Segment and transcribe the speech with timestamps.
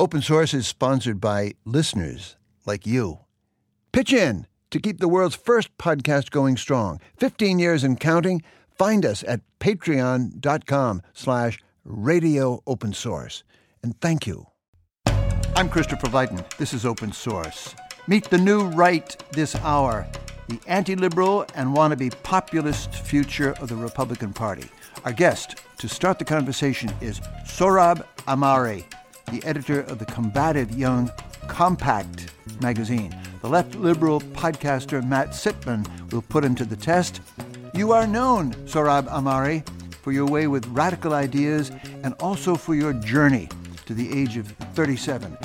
[0.00, 3.18] Open Source is sponsored by listeners like you.
[3.90, 7.00] Pitch in to keep the world's first podcast going strong.
[7.16, 8.44] 15 years and counting.
[8.70, 13.42] Find us at patreon.com slash radio open source.
[13.82, 14.46] And thank you.
[15.56, 16.44] I'm Christopher Lydon.
[16.58, 17.74] This is Open Source.
[18.06, 20.06] Meet the new right this hour,
[20.46, 24.68] the anti-liberal and wannabe populist future of the Republican Party.
[25.04, 28.84] Our guest to start the conversation is Sohrab Ahmari,
[29.30, 31.10] the editor of the combative young
[31.46, 33.14] Compact magazine.
[33.40, 37.20] The left liberal podcaster Matt Sitman will put him to the test.
[37.74, 39.66] You are known, Sohrab Ahmari,
[40.02, 41.70] for your way with radical ideas
[42.02, 43.48] and also for your journey
[43.86, 45.36] to the age of 37.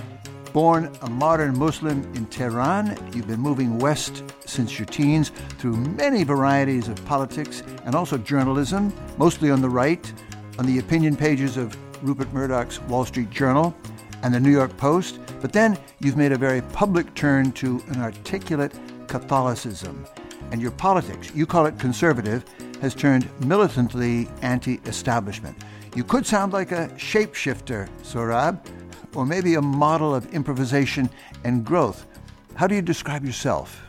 [0.54, 6.24] Born a modern Muslim in Tehran, you've been moving west since your teens through many
[6.24, 10.14] varieties of politics and also journalism, mostly on the right,
[10.60, 13.76] on the opinion pages of Rupert Murdoch's Wall Street Journal
[14.22, 15.20] and the New York Post.
[15.42, 18.74] But then you've made a very public turn to an articulate
[19.08, 20.06] Catholicism.
[20.52, 22.46] And your politics, you call it conservative,
[22.82, 25.58] has turned militantly anti establishment.
[25.96, 28.60] You could sound like a shapeshifter, Sohrab
[29.16, 31.10] or maybe a model of improvisation
[31.44, 32.06] and growth.
[32.56, 33.82] How do you describe yourself?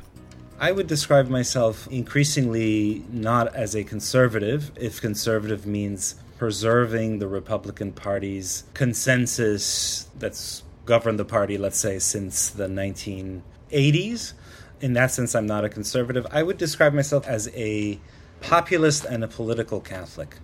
[0.58, 7.90] I would describe myself increasingly not as a conservative, if conservative means preserving the Republican
[7.90, 14.34] Party's consensus that's governed the party, let's say, since the 1980s.
[14.82, 16.26] In that sense, I'm not a conservative.
[16.30, 17.98] I would describe myself as a
[18.42, 20.36] populist and a political Catholic.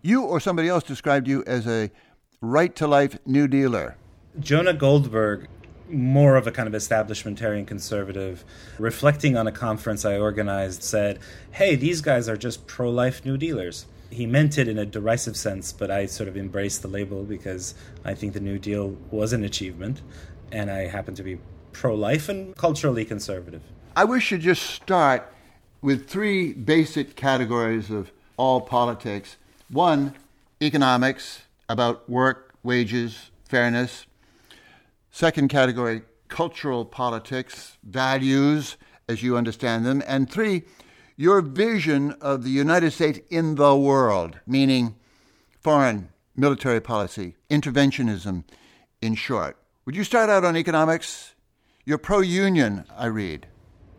[0.00, 1.90] You or somebody else described you as a
[2.40, 3.98] right to life New Dealer.
[4.40, 5.48] Jonah Goldberg,
[5.90, 8.42] more of a kind of establishmentarian conservative,
[8.78, 11.18] reflecting on a conference I organized, said,
[11.50, 13.84] Hey, these guys are just pro life New Dealers.
[14.10, 17.74] He meant it in a derisive sense, but I sort of embraced the label because
[18.04, 20.02] I think the New Deal was an achievement,
[20.52, 21.38] and I happen to be
[21.72, 23.62] pro life and culturally conservative.
[23.96, 25.32] I wish to just start
[25.82, 29.36] with three basic categories of all politics.
[29.68, 30.14] One,
[30.62, 34.06] economics, about work, wages, fairness.
[35.10, 38.76] Second category, cultural politics, values
[39.08, 40.02] as you understand them.
[40.06, 40.64] And three,
[41.16, 44.94] your vision of the United States in the world, meaning
[45.60, 48.44] foreign military policy, interventionism,
[49.00, 49.56] in short.
[49.86, 51.34] Would you start out on economics?
[51.84, 53.46] You're pro union, I read.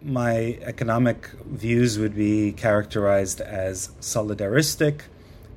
[0.02, 5.02] My economic views would be characterized as solidaristic.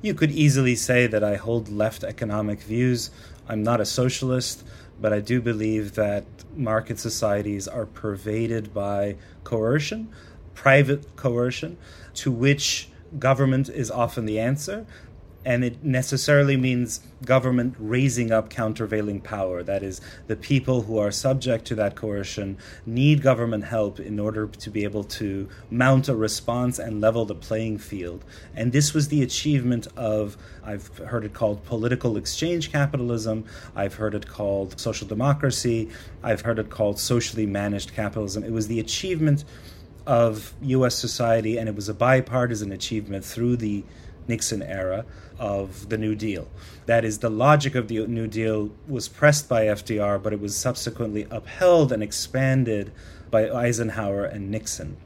[0.01, 3.11] You could easily say that I hold left economic views.
[3.47, 4.63] I'm not a socialist
[5.01, 10.09] but I do believe that market societies are pervaded by coercion,
[10.61, 11.75] private coercion,
[12.13, 14.85] to which government is often the answer,
[15.43, 19.63] and it necessarily means government raising up countervailing power.
[19.63, 24.45] That is, the people who are subject to that coercion need government help in order
[24.45, 28.23] to be able to mount a response and level the playing field.
[28.55, 33.45] And this was the achievement of, I've heard it called political exchange capitalism,
[33.75, 35.89] I've heard it called social democracy,
[36.21, 38.43] I've heard it called socially managed capitalism.
[38.43, 39.43] It was the achievement
[40.05, 43.83] of US society, and it was a bipartisan achievement through the
[44.27, 45.05] Nixon era
[45.39, 46.47] of the New Deal.
[46.85, 50.55] That is, the logic of the New Deal was pressed by FDR, but it was
[50.55, 52.91] subsequently upheld and expanded
[53.29, 54.97] by Eisenhower and Nixon.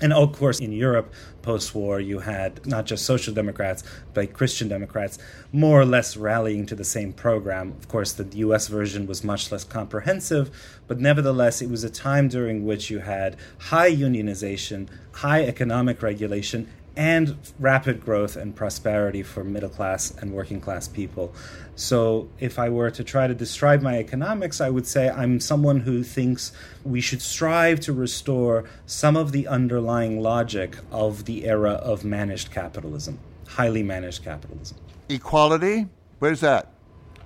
[0.00, 1.12] And of course, in Europe,
[1.42, 3.82] post war, you had not just social democrats,
[4.14, 5.18] but Christian Democrats
[5.52, 7.74] more or less rallying to the same program.
[7.78, 10.50] Of course, the US version was much less comprehensive,
[10.86, 16.68] but nevertheless, it was a time during which you had high unionization, high economic regulation,
[16.96, 21.32] and rapid growth and prosperity for middle class and working class people.
[21.80, 25.80] So, if I were to try to describe my economics, I would say I'm someone
[25.80, 26.52] who thinks
[26.84, 32.50] we should strive to restore some of the underlying logic of the era of managed
[32.50, 33.18] capitalism,
[33.48, 34.76] highly managed capitalism.
[35.08, 35.86] Equality?
[36.18, 36.68] Where's that?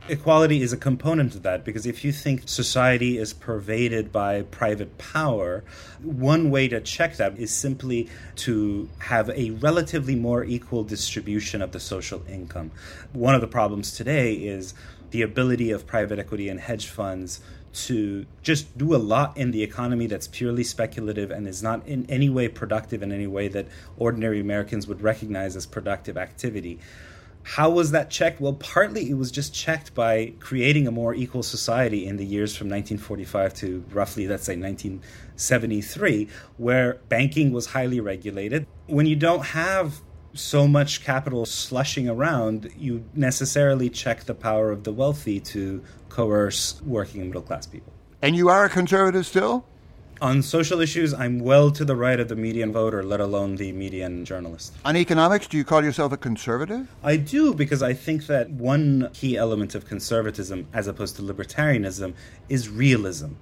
[0.08, 4.98] Equality is a component of that because if you think society is pervaded by private
[4.98, 5.64] power,
[6.02, 11.72] one way to check that is simply to have a relatively more equal distribution of
[11.72, 12.70] the social income.
[13.12, 14.74] One of the problems today is
[15.10, 17.40] the ability of private equity and hedge funds
[17.72, 22.04] to just do a lot in the economy that's purely speculative and is not in
[22.08, 23.66] any way productive in any way that
[23.96, 26.78] ordinary Americans would recognize as productive activity.
[27.44, 28.40] How was that checked?
[28.40, 32.56] Well, partly it was just checked by creating a more equal society in the years
[32.56, 38.66] from 1945 to roughly, let's say, 1973, where banking was highly regulated.
[38.86, 40.00] When you don't have
[40.32, 46.80] so much capital slushing around, you necessarily check the power of the wealthy to coerce
[46.82, 47.92] working and middle class people.
[48.22, 49.66] And you are a conservative still?
[50.24, 53.72] On social issues, I'm well to the right of the median voter, let alone the
[53.72, 54.72] median journalist.
[54.82, 56.88] On economics, do you call yourself a conservative?
[57.02, 62.14] I do because I think that one key element of conservatism, as opposed to libertarianism,
[62.48, 63.32] is realism.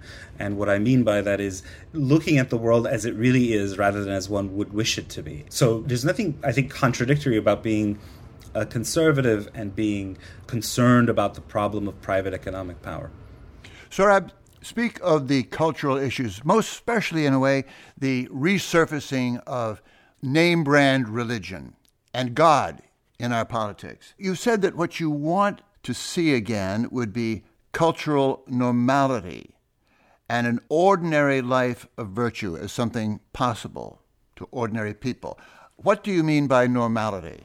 [0.40, 1.62] And what I mean by that is
[1.92, 5.08] looking at the world as it really is rather than as one would wish it
[5.10, 5.44] to be.
[5.50, 8.00] So there's nothing, I think, contradictory about being
[8.54, 10.18] a conservative and being
[10.48, 13.12] concerned about the problem of private economic power.
[13.88, 14.32] Sohrab,
[14.62, 17.64] speak of the cultural issues, most especially in a way
[17.98, 19.82] the resurfacing of
[20.22, 21.74] name brand religion
[22.14, 22.82] and God
[23.18, 24.14] in our politics.
[24.18, 29.54] You said that what you want to see again would be cultural normality
[30.28, 34.00] and an ordinary life of virtue as something possible
[34.36, 35.38] to ordinary people.
[35.76, 37.44] What do you mean by normality?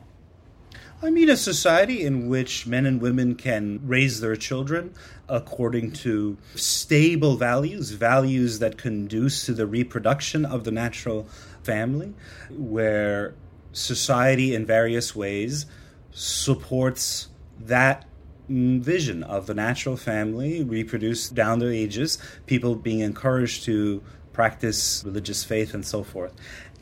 [1.00, 4.96] I mean a society in which men and women can raise their children
[5.30, 11.28] according to stable values, values that conduce to the reproduction of the natural
[11.62, 12.16] family,
[12.50, 13.36] where
[13.74, 15.68] society in various ways
[16.12, 17.28] supports
[17.60, 18.08] that
[18.50, 22.18] vision of the natural family reproduced down the ages,
[22.48, 24.02] people being encouraged to
[24.34, 26.34] practice religious faith and so forth.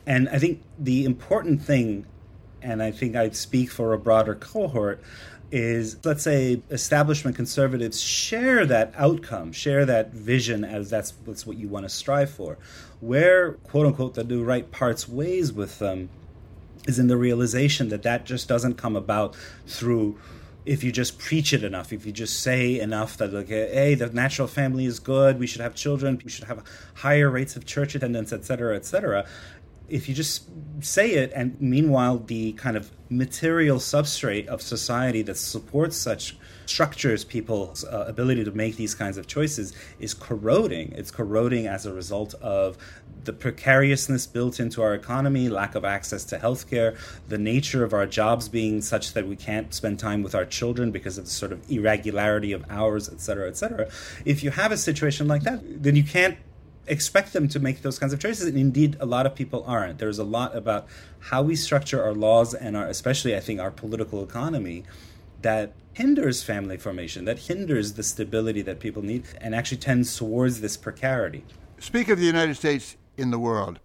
[0.06, 2.06] And I think the important thing
[2.66, 5.00] and I think I'd speak for a broader cohort,
[5.52, 11.56] is let's say establishment conservatives share that outcome, share that vision as that's, that's what
[11.56, 12.58] you want to strive for.
[13.00, 16.08] Where, quote unquote, the new right parts ways with them
[16.88, 19.36] is in the realization that that just doesn't come about
[19.66, 20.18] through
[20.64, 24.08] if you just preach it enough, if you just say enough that like, hey, the
[24.08, 26.64] natural family is good, we should have children, we should have
[26.94, 29.24] higher rates of church attendance, et cetera, et cetera
[29.88, 30.48] if you just
[30.80, 36.36] say it, and meanwhile, the kind of material substrate of society that supports such
[36.66, 40.92] structures people's uh, ability to make these kinds of choices is corroding.
[40.92, 42.76] It's corroding as a result of
[43.22, 46.98] the precariousness built into our economy, lack of access to healthcare,
[47.28, 50.90] the nature of our jobs being such that we can't spend time with our children
[50.90, 53.88] because of the sort of irregularity of hours, et cetera, et cetera.
[54.24, 56.36] If you have a situation like that, then you can't
[56.86, 59.98] expect them to make those kinds of choices and indeed a lot of people aren't.
[59.98, 60.86] There's a lot about
[61.30, 64.84] how we structure our laws and our especially i think our political economy
[65.42, 70.60] that hinders family formation that hinders the stability that people need and actually tends towards
[70.60, 71.44] this precarity.
[71.78, 73.80] Speak of the united states in the world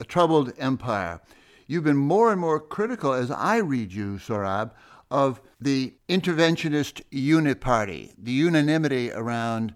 [0.00, 1.20] a troubled empire.
[1.66, 4.72] You've been more and more critical as i read you Sohrab
[5.10, 9.74] of the interventionist unit party the unanimity around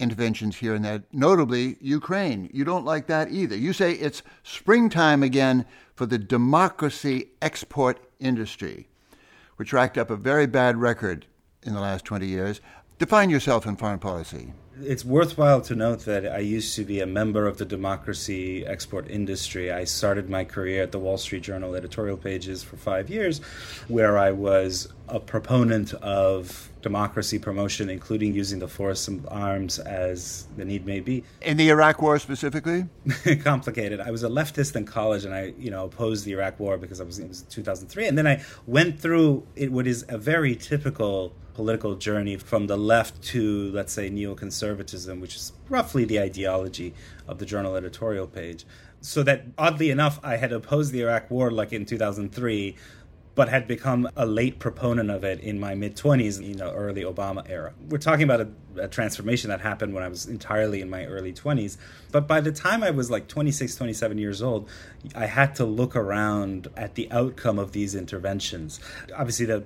[0.00, 2.50] interventions here and there, notably Ukraine.
[2.52, 3.56] You don't like that either.
[3.56, 8.88] You say it's springtime again for the democracy export industry,
[9.56, 11.26] which racked up a very bad record
[11.62, 12.60] in the last 20 years.
[12.98, 14.52] Define yourself in foreign policy.
[14.82, 19.10] It's worthwhile to note that I used to be a member of the democracy export
[19.10, 19.70] industry.
[19.70, 23.40] I started my career at the Wall Street Journal editorial pages for five years,
[23.88, 30.46] where I was a proponent of democracy promotion, including using the force of arms as
[30.56, 31.24] the need may be.
[31.42, 32.86] In the Iraq War specifically?
[33.44, 34.00] Complicated.
[34.00, 37.00] I was a leftist in college, and I, you know, opposed the Iraq War because
[37.00, 39.70] I was it was 2003, and then I went through it.
[39.72, 45.36] What is a very typical political journey from the left to, let's say, neoconservatism, which
[45.36, 46.94] is roughly the ideology
[47.28, 48.64] of the journal editorial page.
[49.02, 52.76] So that oddly enough, I had opposed the Iraq War like in 2003
[53.40, 57.04] but had become a late proponent of it in my mid 20s, you know, early
[57.04, 57.72] Obama era.
[57.88, 58.48] We're talking about a,
[58.82, 61.78] a, transformation that happened when I was entirely in my early 20s.
[62.12, 64.68] But by the time I was like 26, 27 years old,
[65.14, 68.78] I had to look around at the outcome of these interventions.
[69.16, 69.64] Obviously, the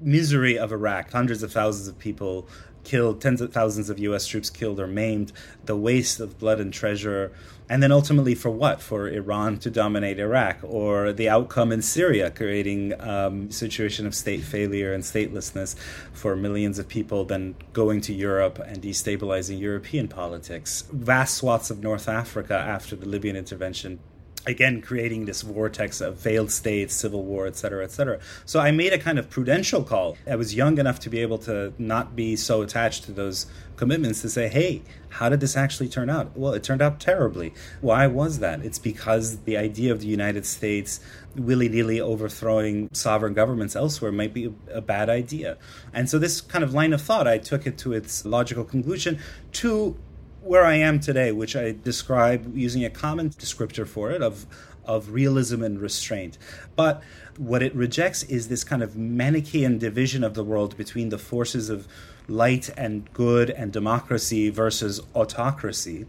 [0.00, 2.48] misery of Iraq, hundreds of thousands of people
[2.84, 5.32] killed, tens of thousands of US troops killed or maimed,
[5.64, 7.32] the waste of blood and treasure
[7.70, 8.82] and then ultimately, for what?
[8.82, 14.14] For Iran to dominate Iraq, or the outcome in Syria, creating um, a situation of
[14.16, 15.78] state failure and statelessness
[16.12, 20.82] for millions of people, then going to Europe and destabilizing European politics.
[20.90, 24.00] Vast swaths of North Africa after the Libyan intervention
[24.46, 28.18] again creating this vortex of failed states civil war et cetera et cetera.
[28.44, 30.16] So i made a kind of prudential call.
[30.26, 34.20] I was young enough to be able to not be so attached to those commitments
[34.22, 36.36] to say hey how did this actually turn out?
[36.36, 37.52] Well it turned out terribly.
[37.80, 38.64] Why was that?
[38.64, 41.00] It's because the idea of the united states
[41.36, 45.58] willy-nilly overthrowing sovereign governments elsewhere might be a bad idea.
[45.92, 49.18] And so this kind of line of thought i took it to its logical conclusion
[49.52, 49.96] to
[50.42, 54.46] where I am today, which I describe using a common descriptor for it of
[54.84, 56.38] of realism and restraint.
[56.74, 57.02] But
[57.36, 61.70] what it rejects is this kind of Manichaean division of the world between the forces
[61.70, 61.86] of
[62.28, 66.06] light and good and democracy versus autocracy,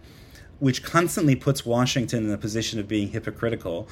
[0.60, 3.88] which constantly puts Washington in a position of being hypocritical.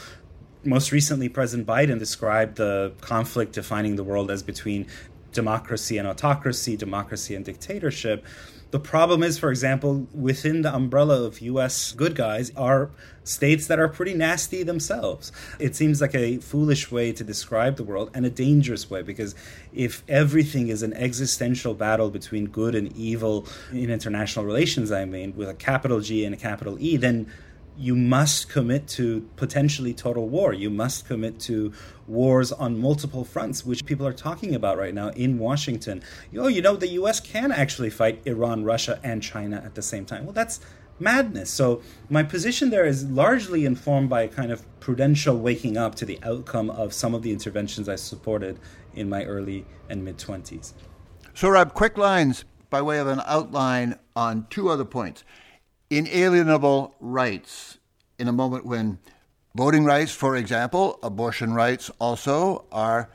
[0.63, 4.87] Most recently, President Biden described the conflict defining the world as between
[5.31, 8.25] democracy and autocracy, democracy and dictatorship.
[8.71, 12.91] The problem is, for example, within the umbrella of US good guys are
[13.23, 15.31] states that are pretty nasty themselves.
[15.57, 19.33] It seems like a foolish way to describe the world and a dangerous way because
[19.73, 25.35] if everything is an existential battle between good and evil in international relations, I mean,
[25.35, 27.31] with a capital G and a capital E, then
[27.79, 30.53] you must commit to potentially total war.
[30.53, 31.71] You must commit to
[32.07, 36.03] wars on multiple fronts, which people are talking about right now in Washington.
[36.37, 37.21] Oh, you know, the U.S.
[37.21, 40.25] can actually fight Iran, Russia, and China at the same time.
[40.25, 40.59] Well, that's
[40.99, 41.49] madness.
[41.49, 46.05] So my position there is largely informed by a kind of prudential waking up to
[46.05, 48.59] the outcome of some of the interventions I supported
[48.93, 50.73] in my early and mid 20s.
[51.33, 55.23] Sohrab, quick lines by way of an outline on two other points
[55.89, 57.77] inalienable rights
[58.17, 58.99] in a moment when
[59.55, 63.09] voting rights, for example, abortion rights also are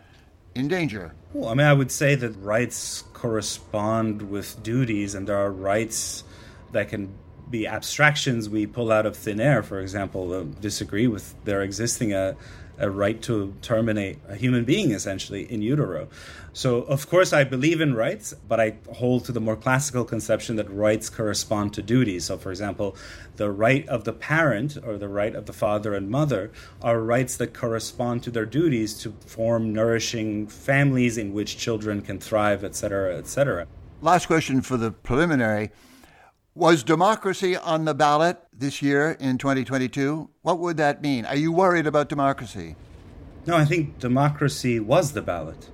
[0.54, 1.14] in danger.
[1.32, 6.24] Well, I mean, I would say that rights correspond with duties, and there are rights
[6.72, 7.14] that can
[7.50, 9.62] be abstractions we pull out of thin air.
[9.62, 12.36] For example, uh, disagree with their existing a
[12.78, 16.08] a right to terminate a human being essentially in utero.
[16.52, 20.54] So, of course, I believe in rights, but I hold to the more classical conception
[20.56, 22.26] that rights correspond to duties.
[22.26, 22.96] So, for example,
[23.36, 27.36] the right of the parent or the right of the father and mother are rights
[27.38, 33.16] that correspond to their duties to form nourishing families in which children can thrive, etc.,
[33.16, 33.66] etc.
[34.00, 35.72] Last question for the preliminary.
[36.56, 40.30] Was democracy on the ballot this year in 2022?
[40.42, 41.24] What would that mean?
[41.24, 42.76] Are you worried about democracy?
[43.44, 45.68] No, I think democracy was the ballot.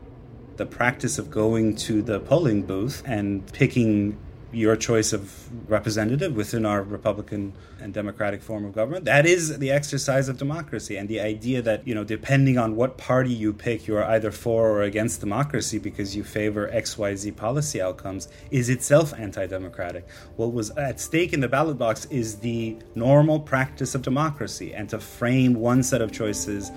[0.56, 4.16] The practice of going to the polling booth and picking
[4.52, 9.04] your choice of representative within our Republican and Democratic form of government.
[9.04, 10.96] That is the exercise of democracy.
[10.96, 14.30] And the idea that, you know, depending on what party you pick, you are either
[14.30, 20.08] for or against democracy because you favor XYZ policy outcomes is itself anti democratic.
[20.36, 24.74] What was at stake in the ballot box is the normal practice of democracy.
[24.74, 26.70] And to frame one set of choices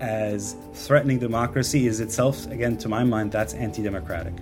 [0.00, 4.34] as threatening democracy is itself, again, to my mind, that's anti democratic.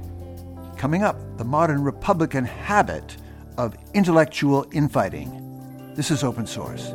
[0.77, 3.17] Coming up, the modern Republican habit
[3.57, 5.43] of intellectual infighting.
[5.95, 6.93] This is open source.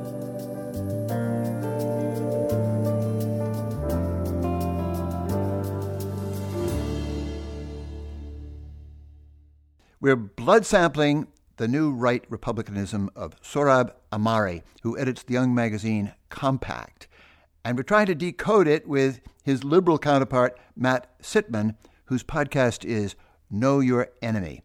[10.00, 16.14] We're blood sampling the new right republicanism of Sohrab Ahmari, who edits the young magazine
[16.30, 17.08] Compact.
[17.66, 23.16] And we're trying to decode it with his liberal counterpart, Matt Sitman, whose podcast is
[23.52, 24.64] know your enemy.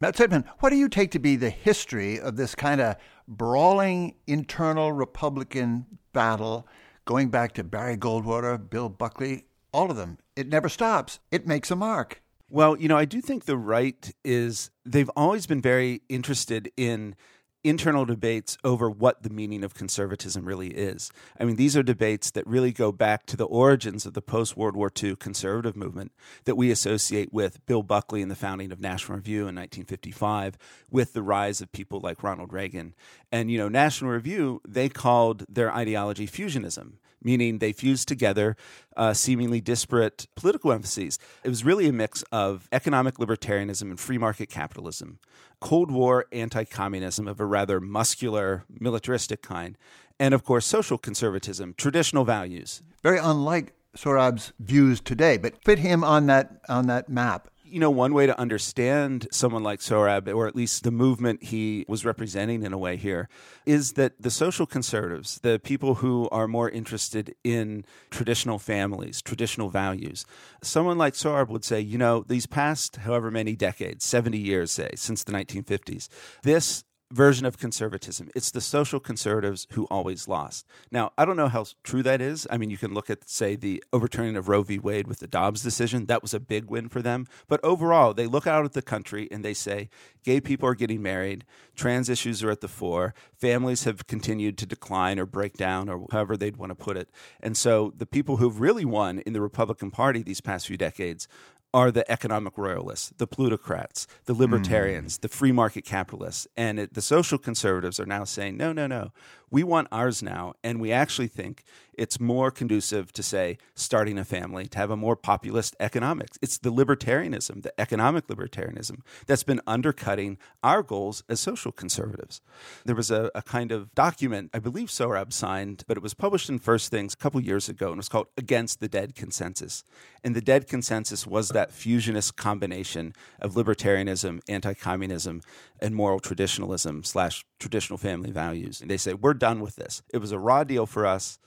[0.00, 2.96] Matt Sitman, what do you take to be the history of this kind of
[3.26, 6.66] brawling internal Republican battle
[7.04, 10.18] going back to Barry Goldwater, Bill Buckley, all of them?
[10.36, 11.20] It never stops.
[11.30, 12.20] It makes a mark.
[12.50, 17.16] Well, you know, I do think the right is, they've always been very interested in
[17.64, 21.10] internal debates over what the meaning of conservatism really is.
[21.40, 24.56] I mean, these are debates that really go back to the origins of the post
[24.56, 26.12] World War II conservative movement
[26.44, 30.58] that we associate with Bill Buckley and the founding of National Review in 1955,
[30.90, 32.94] with the rise of people like Ronald Reagan.
[33.32, 38.56] And, you know, National Review, they called their ideology fusionism meaning they fused together
[38.96, 41.18] uh, seemingly disparate political emphases.
[41.42, 45.18] It was really a mix of economic libertarianism and free market capitalism,
[45.60, 49.76] Cold War anti communism of a rather muscular, militaristic kind,
[50.20, 52.82] and of course, social conservatism, traditional values.
[53.02, 57.90] Very unlike Sohrab's views today, but fit him on that, on that map you know,
[57.90, 62.62] one way to understand someone like Sohrab, or at least the movement he was representing
[62.62, 63.28] in a way here,
[63.66, 69.70] is that the social conservatives, the people who are more interested in traditional families, traditional
[69.70, 70.24] values,
[70.62, 74.90] someone like Sohrab would say, you know, these past however many decades, 70 years, say,
[74.94, 76.08] since the 1950s,
[76.44, 78.28] this version of conservatism.
[78.34, 80.66] It's the social conservatives who always lost.
[80.90, 82.46] Now, I don't know how true that is.
[82.50, 84.80] I mean, you can look at, say, the overturning of Roe v.
[84.80, 86.06] Wade with the Dobbs decision.
[86.06, 87.28] That was a big win for them.
[87.46, 89.88] But overall, they look out at the country and they say
[90.24, 91.44] gay people are getting married,
[91.76, 96.06] trans issues are at the fore, families have continued to decline or break down, or
[96.10, 97.08] however they'd want to put it.
[97.40, 101.28] And so the people who've really won in the Republican Party these past few decades
[101.74, 105.22] are the economic royalists, the plutocrats, the libertarians, mm.
[105.22, 106.46] the free market capitalists.
[106.56, 109.10] And it, the social conservatives are now saying, no, no, no.
[109.54, 110.54] We want ours now.
[110.64, 111.62] And we actually think
[111.96, 116.36] it's more conducive to, say, starting a family, to have a more populist economics.
[116.42, 122.40] It's the libertarianism, the economic libertarianism, that's been undercutting our goals as social conservatives.
[122.84, 126.48] There was a, a kind of document, I believe Sohrab signed, but it was published
[126.48, 129.84] in First Things a couple years ago, and it was called Against the Dead Consensus.
[130.24, 135.42] And the dead consensus was that fusionist combination of libertarianism, anti communism,
[135.84, 138.80] and moral traditionalism slash traditional family values.
[138.80, 140.02] And they say, we're done with this.
[140.14, 141.38] It was a raw deal for us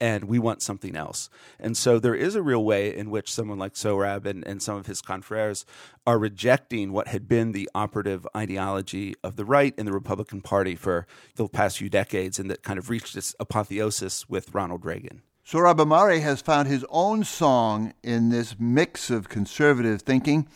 [0.00, 1.28] and we want something else.
[1.60, 4.76] And so there is a real way in which someone like Sohrab and, and some
[4.76, 5.66] of his confreres
[6.06, 10.74] are rejecting what had been the operative ideology of the right in the Republican Party
[10.74, 11.06] for
[11.36, 15.20] the past few decades and that kind of reached its apotheosis with Ronald Reagan.
[15.46, 20.48] Sohrab Ahmari has found his own song in this mix of conservative thinking.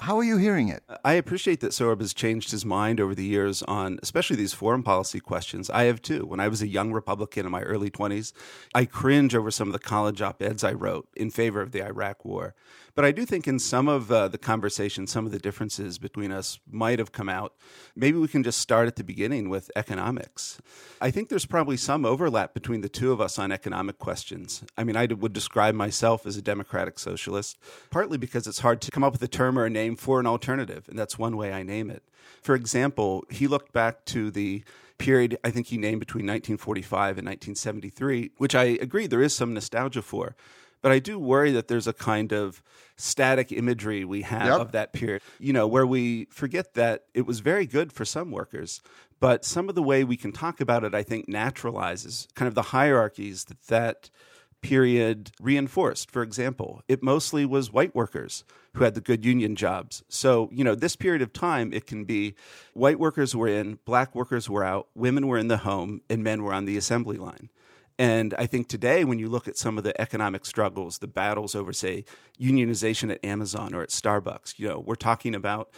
[0.00, 0.84] How are you hearing it?
[1.04, 4.84] I appreciate that Sohrab has changed his mind over the years on especially these foreign
[4.84, 5.68] policy questions.
[5.70, 6.24] I have too.
[6.24, 8.32] When I was a young Republican in my early 20s,
[8.72, 11.82] I cringe over some of the college op eds I wrote in favor of the
[11.82, 12.54] Iraq War.
[12.98, 16.32] But I do think in some of uh, the conversation, some of the differences between
[16.32, 17.54] us might have come out.
[17.94, 20.60] Maybe we can just start at the beginning with economics.
[21.00, 24.64] I think there's probably some overlap between the two of us on economic questions.
[24.76, 27.56] I mean, I would describe myself as a democratic socialist,
[27.88, 30.26] partly because it's hard to come up with a term or a name for an
[30.26, 32.02] alternative, and that's one way I name it.
[32.42, 34.64] For example, he looked back to the
[34.98, 39.54] period I think he named between 1945 and 1973, which I agree there is some
[39.54, 40.34] nostalgia for.
[40.80, 42.62] But I do worry that there's a kind of
[42.98, 44.60] static imagery we have yep.
[44.60, 48.30] of that period, you know, where we forget that it was very good for some
[48.30, 48.80] workers.
[49.20, 52.54] But some of the way we can talk about it, I think, naturalizes kind of
[52.54, 54.10] the hierarchies that that
[54.60, 56.10] period reinforced.
[56.10, 60.02] For example, it mostly was white workers who had the good union jobs.
[60.08, 62.34] So, you know, this period of time, it can be
[62.74, 66.42] white workers were in, black workers were out, women were in the home, and men
[66.42, 67.50] were on the assembly line.
[67.98, 71.56] And I think today, when you look at some of the economic struggles, the battles
[71.56, 72.04] over, say,
[72.40, 75.70] unionization at Amazon or at Starbucks, you know, we're talking about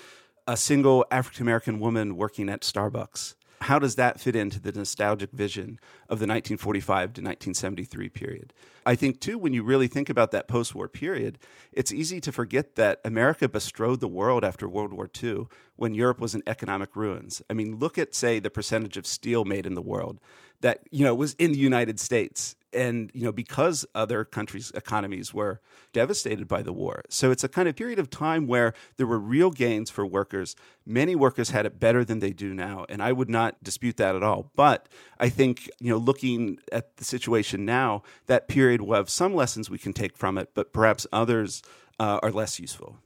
[0.46, 3.34] a single African American woman working at Starbucks.
[3.62, 8.52] How does that fit into the nostalgic vision of the 1945 to 1973 period?
[8.86, 11.38] I think, too, when you really think about that post war period,
[11.70, 15.46] it's easy to forget that America bestrode the world after World War II
[15.76, 17.42] when Europe was in economic ruins.
[17.50, 20.20] I mean, look at, say, the percentage of steel made in the world
[20.60, 25.32] that you know was in the United States and you know because other countries economies
[25.34, 25.60] were
[25.92, 27.02] devastated by the war.
[27.08, 30.56] So it's a kind of period of time where there were real gains for workers.
[30.86, 34.16] Many workers had it better than they do now and i would not dispute that
[34.16, 34.50] at all.
[34.56, 39.34] But i think you know looking at the situation now that period will have some
[39.34, 41.62] lessons we can take from it but perhaps others
[41.98, 42.96] uh, are less useful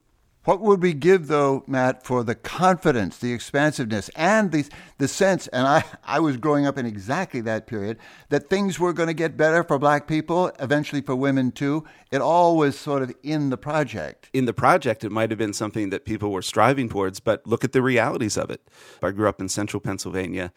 [0.44, 4.66] what would we give, though, Matt, for the confidence, the expansiveness, and the,
[4.98, 8.92] the sense, and I, I was growing up in exactly that period, that things were
[8.92, 11.84] going to get better for black people, eventually for women too.
[12.10, 14.28] It all was sort of in the project.
[14.32, 17.64] In the project, it might have been something that people were striving towards, but look
[17.64, 18.60] at the realities of it.
[19.02, 20.52] I grew up in central Pennsylvania,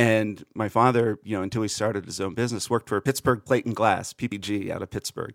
[0.00, 3.66] and my father, you know, until he started his own business, worked for Pittsburgh Plate
[3.66, 5.34] and Glass, PPG, out of Pittsburgh.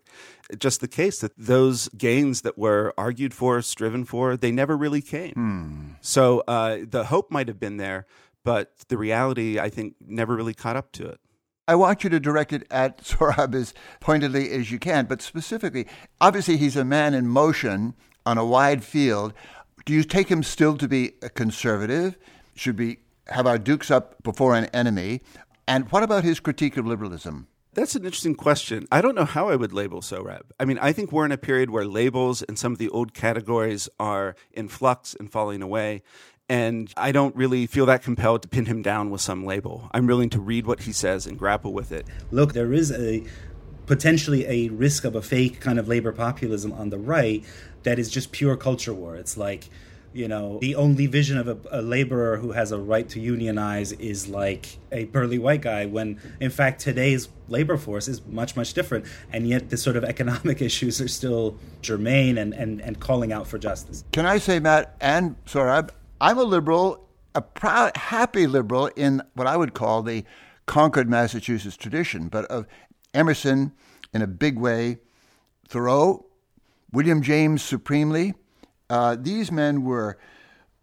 [0.58, 5.00] Just the case that those gains that were argued for, striven for, they never really
[5.00, 5.34] came.
[5.34, 5.88] Hmm.
[6.00, 8.06] So uh, the hope might have been there,
[8.42, 11.20] but the reality, I think, never really caught up to it.
[11.68, 15.86] I want you to direct it at Sohrab as pointedly as you can, but specifically,
[16.20, 19.32] obviously, he's a man in motion on a wide field.
[19.84, 22.18] Do you take him still to be a conservative?
[22.56, 25.22] Should we have our dukes up before an enemy?
[25.68, 27.48] And what about his critique of liberalism?
[27.74, 28.86] That's an interesting question.
[28.90, 30.42] I don't know how I would label Sohrab.
[30.58, 33.12] I mean, I think we're in a period where labels and some of the old
[33.12, 36.02] categories are in flux and falling away.
[36.48, 39.90] And I don't really feel that compelled to pin him down with some label.
[39.92, 42.06] I'm willing to read what he says and grapple with it.
[42.30, 43.24] Look, there is a
[43.84, 47.44] potentially a risk of a fake kind of labor populism on the right
[47.82, 49.16] that is just pure culture war.
[49.16, 49.68] It's like
[50.16, 53.92] you know, the only vision of a, a, laborer who has a right to unionize
[53.92, 58.72] is like a burly white guy, when in fact today's labor force is much, much
[58.72, 59.04] different.
[59.32, 63.46] And yet the sort of economic issues are still germane and, and, and calling out
[63.46, 64.04] for justice.
[64.12, 69.46] Can I say, Matt, and Sohrab, I'm a liberal, a proud, happy liberal in what
[69.46, 70.24] I would call the
[70.64, 72.66] Concord, Massachusetts tradition, but of
[73.12, 73.72] Emerson
[74.14, 74.98] in a big way,
[75.68, 76.26] Thoreau,
[76.90, 78.34] William James supremely,
[78.90, 80.18] uh, these men were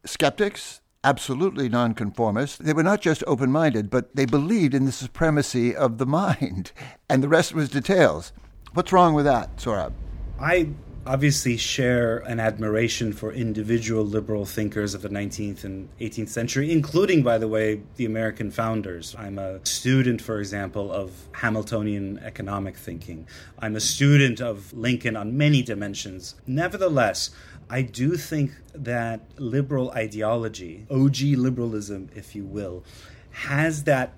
[0.06, 2.58] skeptics, absolutely nonconformists.
[2.58, 6.72] They were not just open minded, but they believed in the supremacy of the mind,
[7.10, 8.32] and the rest was details.
[8.74, 9.94] What's wrong with that, Sohrab?
[10.40, 10.70] I
[11.06, 17.24] obviously share an admiration for individual liberal thinkers of the 19th and 18th century, including,
[17.24, 19.16] by the way, the American founders.
[19.18, 23.28] I'm a student, for example, of Hamiltonian economic thinking.
[23.60, 26.36] I'm a student of Lincoln on many dimensions.
[26.48, 27.32] Nevertheless,
[27.70, 32.84] I do think that liberal ideology, OG liberalism, if you will,
[33.32, 34.14] has that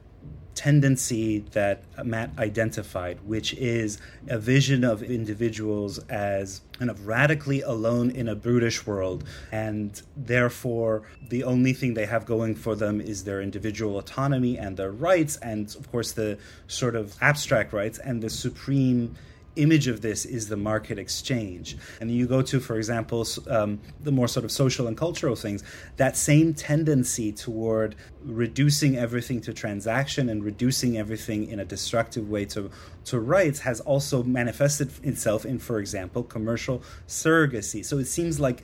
[0.55, 8.09] tendency that Matt identified, which is a vision of individuals as kind of radically alone
[8.09, 13.25] in a brutish world, and therefore the only thing they have going for them is
[13.25, 18.23] their individual autonomy and their rights, and of course the sort of abstract rights and
[18.23, 19.15] the supreme
[19.55, 21.77] image of this is the market exchange.
[21.99, 25.63] And you go to, for example, um, the more sort of social and cultural things,
[25.97, 32.45] that same tendency toward reducing everything to transaction and reducing everything in a destructive way
[32.45, 32.69] to,
[33.05, 37.85] to rights has also manifested itself in, for example, commercial surrogacy.
[37.85, 38.63] So it seems like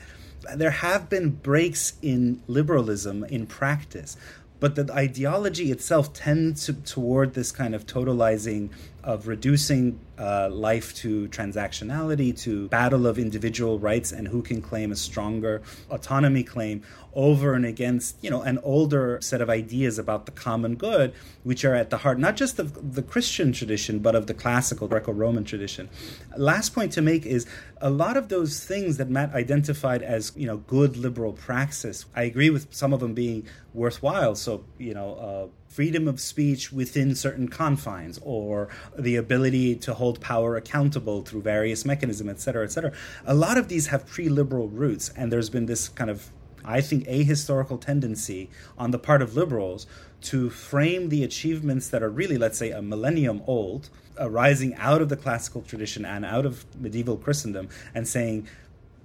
[0.55, 4.17] there have been breaks in liberalism in practice
[4.61, 8.69] but the ideology itself tends to, toward this kind of totalizing
[9.03, 14.91] of reducing uh, life to transactionality, to battle of individual rights and who can claim
[14.91, 16.83] a stronger autonomy claim
[17.13, 21.65] over and against, you know, an older set of ideas about the common good, which
[21.65, 25.43] are at the heart not just of the Christian tradition, but of the classical Greco-Roman
[25.43, 25.89] tradition.
[26.37, 27.45] Last point to make is
[27.81, 32.05] a lot of those things that Matt identified as, you know, good liberal praxis.
[32.15, 34.35] I agree with some of them being worthwhile.
[34.35, 38.67] So, you know, uh, freedom of speech within certain confines or
[38.99, 42.91] the ability to hold power accountable through various mechanisms, et cetera, et cetera.
[43.25, 46.29] A lot of these have pre liberal roots, and there's been this kind of,
[46.65, 49.87] I think, ahistorical tendency on the part of liberals
[50.23, 55.07] to frame the achievements that are really, let's say, a millennium old, arising out of
[55.07, 58.47] the classical tradition and out of medieval Christendom, and saying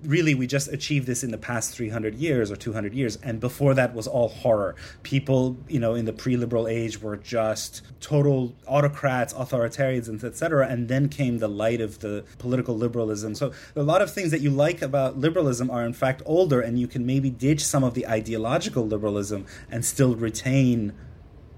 [0.05, 3.75] really we just achieved this in the past 300 years or 200 years and before
[3.75, 4.75] that was all horror.
[5.03, 10.89] People you know in the pre-liberal age were just total autocrats authoritarians and etc and
[10.89, 13.35] then came the light of the political liberalism.
[13.35, 16.79] So a lot of things that you like about liberalism are in fact older and
[16.79, 20.93] you can maybe ditch some of the ideological liberalism and still retain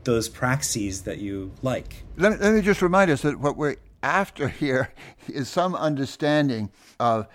[0.05, 2.05] those praxes that you like.
[2.17, 4.93] Let me, let me just remind us that what we're after here
[5.29, 7.27] is some understanding of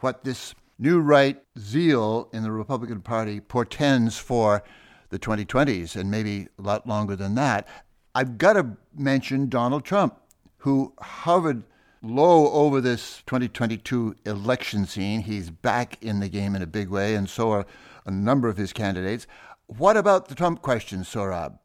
[0.00, 4.62] what this new right zeal in the Republican Party portends for
[5.10, 7.66] the 2020s and maybe a lot longer than that.
[8.14, 10.18] I've got to mention Donald Trump,
[10.58, 11.62] who hovered
[12.02, 15.20] low over this 2022 election scene.
[15.20, 17.66] He's back in the game in a big way, and so are
[18.04, 19.26] a number of his candidates.
[19.66, 21.58] What about the Trump question, Sohrab?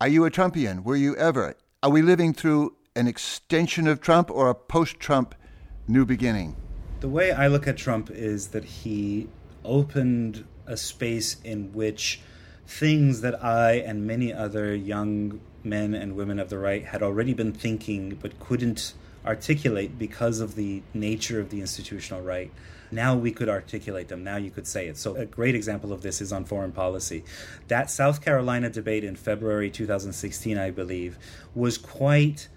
[0.00, 0.84] Are you a Trumpian?
[0.84, 1.54] Were you ever?
[1.82, 5.34] Are we living through an extension of Trump or a post Trump
[5.88, 6.56] new beginning?
[7.00, 9.28] The way I look at Trump is that he
[9.64, 12.20] opened a space in which
[12.66, 17.34] things that I and many other young men and women of the right had already
[17.34, 18.94] been thinking but couldn't
[19.26, 22.50] articulate because of the nature of the institutional right.
[22.90, 24.24] Now we could articulate them.
[24.24, 24.96] Now you could say it.
[24.96, 27.24] So, a great example of this is on foreign policy.
[27.68, 31.18] That South Carolina debate in February 2016, I believe,
[31.54, 32.48] was quite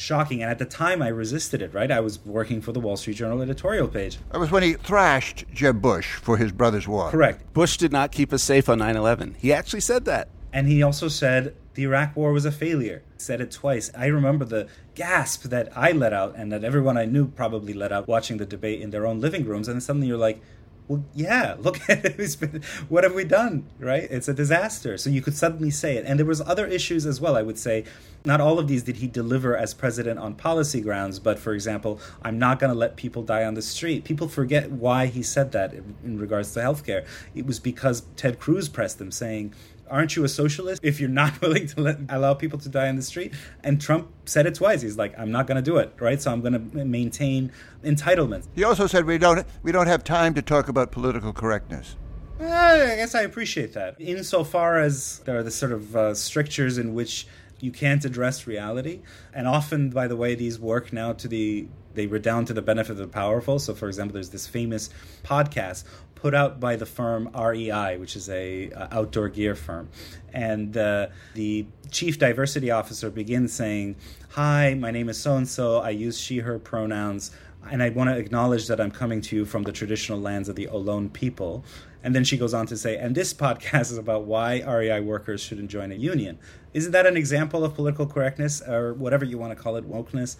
[0.00, 0.42] shocking.
[0.42, 1.90] And at the time, I resisted it, right?
[1.90, 4.18] I was working for the Wall Street Journal editorial page.
[4.32, 7.10] That was when he thrashed Jeb Bush for his brother's war.
[7.10, 7.52] Correct.
[7.52, 9.36] Bush did not keep us safe on 9 11.
[9.38, 10.28] He actually said that.
[10.52, 13.02] And he also said the Iraq war was a failure.
[13.16, 13.90] Said it twice.
[13.96, 17.92] I remember the gasp that I let out and that everyone I knew probably let
[17.92, 19.68] out watching the debate in their own living rooms.
[19.68, 20.42] And suddenly you're like,
[20.90, 22.40] well, yeah, look at it.
[22.40, 23.64] Been, what have we done?
[23.78, 24.08] Right?
[24.10, 24.98] It's a disaster.
[24.98, 26.04] So you could suddenly say it.
[26.04, 27.36] And there was other issues as well.
[27.36, 27.84] I would say,
[28.24, 31.20] not all of these did he deliver as president on policy grounds.
[31.20, 34.02] But for example, I'm not going to let people die on the street.
[34.02, 37.06] People forget why he said that in, regards to healthcare.
[37.36, 39.54] It was because Ted Cruz pressed him, saying,
[39.90, 42.96] aren't you a socialist if you're not willing to let, allow people to die in
[42.96, 43.34] the street?
[43.62, 44.82] And Trump said it twice.
[44.82, 46.20] He's like, I'm not going to do it, right?
[46.20, 48.46] So I'm going to maintain entitlements.
[48.54, 51.96] He also said we don't we don't have time to talk about political correctness.
[52.40, 53.96] Uh, I guess I appreciate that.
[53.98, 57.26] Insofar as there are the sort of uh, strictures in which
[57.60, 59.02] you can't address reality,
[59.34, 62.92] and often, by the way, these work now to the they redound to the benefit
[62.92, 63.58] of the powerful.
[63.58, 64.90] So, for example, there's this famous
[65.24, 65.84] podcast
[66.20, 69.88] put out by the firm REI, which is a uh, outdoor gear firm,
[70.32, 73.96] and uh, the chief diversity officer begins saying,
[74.30, 75.78] "Hi, my name is so and so.
[75.78, 77.30] I use she/her pronouns."
[77.70, 80.56] And I want to acknowledge that I'm coming to you from the traditional lands of
[80.56, 81.62] the Ohlone people.
[82.02, 85.42] And then she goes on to say, and this podcast is about why REI workers
[85.42, 86.38] shouldn't join a union.
[86.72, 90.36] Isn't that an example of political correctness or whatever you want to call it, wokeness?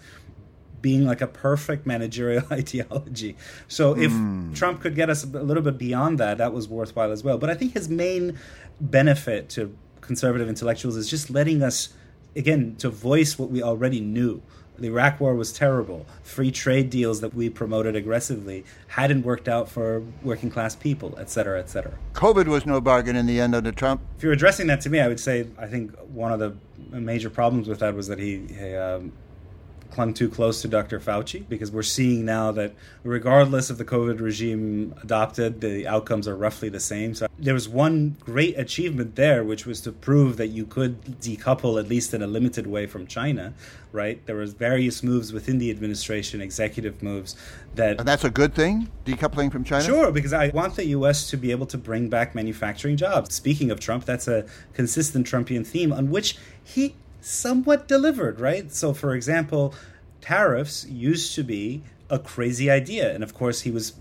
[0.81, 3.35] Being like a perfect managerial ideology.
[3.67, 4.55] So if mm.
[4.55, 7.37] Trump could get us a little bit beyond that, that was worthwhile as well.
[7.37, 8.37] But I think his main
[8.79, 11.89] benefit to conservative intellectuals is just letting us,
[12.35, 14.41] again, to voice what we already knew.
[14.81, 16.07] The Iraq War was terrible.
[16.23, 21.29] Free trade deals that we promoted aggressively hadn't worked out for working class people, et
[21.29, 21.93] cetera, et cetera.
[22.13, 24.01] COVID was no bargain in the end under Trump.
[24.17, 26.55] If you're addressing that to me, I would say I think one of the
[26.99, 29.11] major problems with that was that he, he um,
[29.91, 30.99] clung too close to Dr.
[30.99, 32.73] Fauci because we're seeing now that
[33.03, 37.13] regardless of the COVID regime adopted, the outcomes are roughly the same.
[37.13, 41.79] So there was one great achievement there, which was to prove that you could decouple
[41.79, 43.53] at least in a limited way from China.
[43.91, 44.25] Right?
[44.25, 47.35] There was various moves within the administration, executive moves
[47.75, 47.99] that.
[47.99, 49.83] And that's a good thing, decoupling from China.
[49.83, 51.29] Sure, because I want the U.S.
[51.29, 53.35] to be able to bring back manufacturing jobs.
[53.35, 58.71] Speaking of Trump, that's a consistent Trumpian theme on which he somewhat delivered, right?
[58.71, 59.73] So, for example,
[60.19, 63.13] tariffs used to be a crazy idea.
[63.13, 63.93] And of course, he was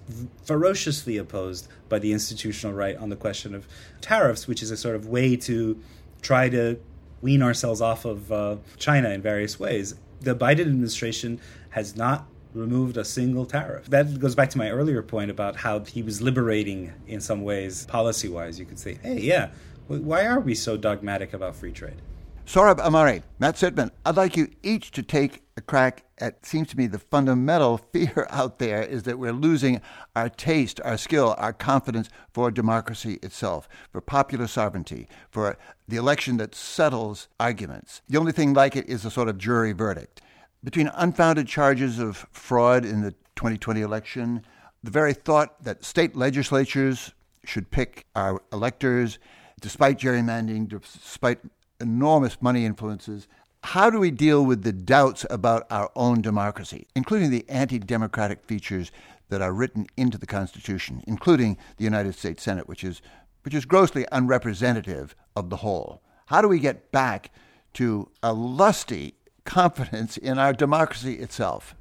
[0.44, 3.68] ferociously opposed by the institutional right on the question of
[4.00, 5.80] tariffs, which is a sort of way to
[6.20, 6.80] try to
[7.22, 9.94] wean ourselves off of uh, China in various ways.
[10.20, 13.86] The Biden administration has not removed a single tariff.
[13.86, 17.86] That goes back to my earlier point about how he was liberating in some ways,
[17.86, 18.58] policy wise.
[18.58, 19.50] You could say, hey, yeah,
[19.86, 22.02] why are we so dogmatic about free trade?
[22.50, 26.76] Sohrab Ahmari, Matt Sitman, I'd like you each to take a crack at seems to
[26.76, 29.80] me the fundamental fear out there is that we're losing
[30.16, 36.38] our taste, our skill, our confidence for democracy itself, for popular sovereignty, for the election
[36.38, 38.02] that settles arguments.
[38.08, 40.20] The only thing like it is a sort of jury verdict.
[40.64, 44.44] Between unfounded charges of fraud in the 2020 election,
[44.82, 47.12] the very thought that state legislatures
[47.44, 49.20] should pick our electors,
[49.60, 51.38] despite gerrymandering, despite
[51.80, 53.26] enormous money influences.
[53.62, 58.44] How do we deal with the doubts about our own democracy, including the anti democratic
[58.44, 58.90] features
[59.28, 63.02] that are written into the Constitution, including the United States Senate, which is,
[63.42, 66.02] which is grossly unrepresentative of the whole?
[66.26, 67.30] How do we get back
[67.74, 69.14] to a lusty
[69.44, 71.74] confidence in our democracy itself?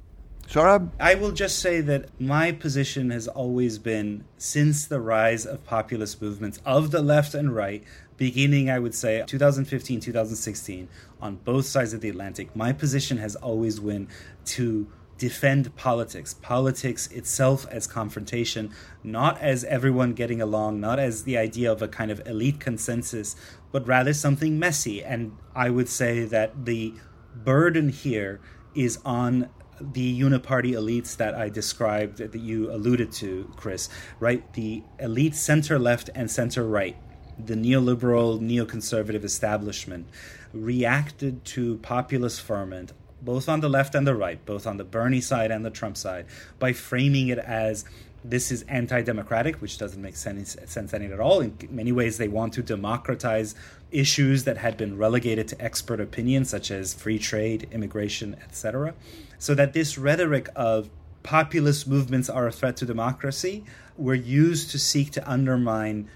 [0.50, 0.90] Sohrab?
[0.98, 6.20] I will just say that my position has always been since the rise of populist
[6.20, 7.84] movements of the left and right
[8.20, 10.88] beginning, I would say, 2015, 2016,
[11.22, 14.08] on both sides of the Atlantic, my position has always been
[14.44, 21.38] to defend politics, politics itself as confrontation, not as everyone getting along, not as the
[21.38, 23.36] idea of a kind of elite consensus,
[23.72, 25.02] but rather something messy.
[25.02, 26.92] And I would say that the
[27.34, 28.38] burden here
[28.74, 29.48] is on
[29.80, 34.52] the uniparty elites that I described, that you alluded to, Chris, right?
[34.52, 36.98] The elite center left and center right
[37.46, 40.06] the neoliberal, neoconservative establishment
[40.52, 45.20] reacted to populist ferment, both on the left and the right, both on the Bernie
[45.20, 46.26] side and the Trump side,
[46.58, 47.84] by framing it as
[48.22, 51.40] this is anti-democratic, which doesn't make sense, sense any at all.
[51.40, 53.54] In many ways, they want to democratize
[53.90, 58.94] issues that had been relegated to expert opinion, such as free trade, immigration, etc.
[59.38, 60.90] So that this rhetoric of
[61.22, 63.64] populist movements are a threat to democracy
[63.96, 66.08] were used to seek to undermine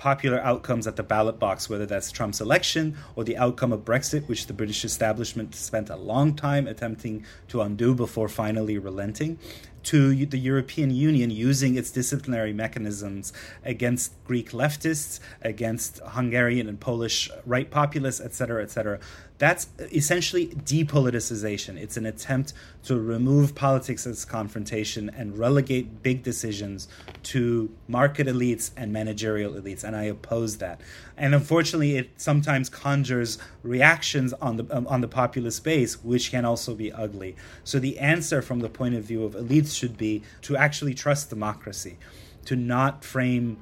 [0.00, 4.26] popular outcomes at the ballot box, whether that's Trump's election or the outcome of Brexit,
[4.28, 9.38] which the British establishment spent a long time attempting to undo before finally relenting,
[9.84, 13.32] to the European Union using its disciplinary mechanisms
[13.64, 19.00] against Greek leftists, against Hungarian and Polish right populists, etc., etc.
[19.40, 21.78] That's essentially depoliticization.
[21.78, 22.52] It's an attempt
[22.84, 26.88] to remove politics as confrontation and relegate big decisions
[27.22, 30.82] to market elites and managerial elites, and I oppose that.
[31.16, 36.44] And unfortunately, it sometimes conjures reactions on the um, on the populist base, which can
[36.44, 37.34] also be ugly.
[37.64, 41.30] So the answer, from the point of view of elites, should be to actually trust
[41.30, 41.98] democracy,
[42.46, 43.58] to not frame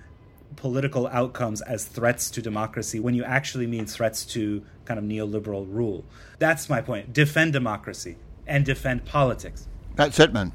[0.57, 5.67] political outcomes as threats to democracy when you actually mean threats to kind of neoliberal
[5.69, 6.05] rule.
[6.39, 7.13] That's my point.
[7.13, 8.17] Defend democracy
[8.47, 9.67] and defend politics.
[9.97, 10.53] Matt Sitman.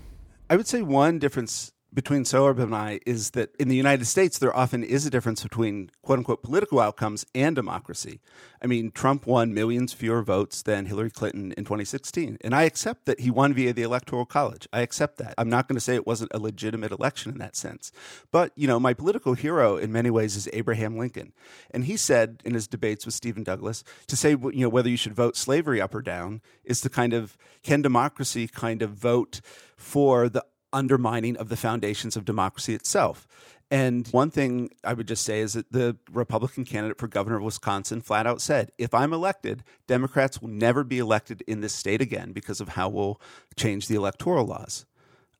[0.50, 4.38] I would say one difference between Sohrab and I is that in the United States,
[4.40, 8.20] there often is a difference between quote unquote political outcomes and democracy.
[8.62, 12.38] I mean, Trump won millions fewer votes than Hillary Clinton in 2016.
[12.42, 14.68] And I accept that he won via the Electoral College.
[14.72, 15.34] I accept that.
[15.38, 17.92] I'm not going to say it wasn't a legitimate election in that sense.
[18.32, 21.34] But, you know, my political hero in many ways is Abraham Lincoln.
[21.72, 24.98] And he said in his debates with Stephen Douglas to say, you know, whether you
[24.98, 29.42] should vote slavery up or down is to kind of, can democracy kind of vote
[29.76, 33.28] for the undermining of the foundations of democracy itself.
[33.72, 37.44] And one thing I would just say is that the Republican candidate for governor of
[37.44, 42.02] Wisconsin flat out said, if I'm elected, Democrats will never be elected in this state
[42.02, 43.20] again because of how we'll
[43.56, 44.86] change the electoral laws.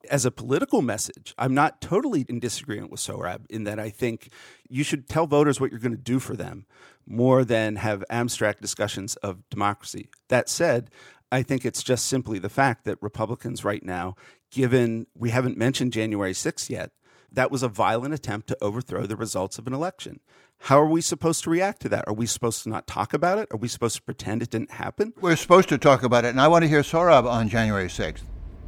[0.10, 4.30] As a political message, I'm not totally in disagreement with Sohrab in that I think
[4.68, 6.66] you should tell voters what you're going to do for them
[7.06, 10.10] more than have abstract discussions of democracy.
[10.30, 10.90] That said,
[11.34, 14.16] I think it's just simply the fact that Republicans right now,
[14.52, 16.92] given we haven't mentioned January 6th yet,
[17.32, 20.20] that was a violent attempt to overthrow the results of an election.
[20.60, 22.04] How are we supposed to react to that?
[22.06, 23.48] Are we supposed to not talk about it?
[23.50, 25.12] Are we supposed to pretend it didn't happen?
[25.22, 28.22] We're supposed to talk about it, and I want to hear Sohrab on January 6th.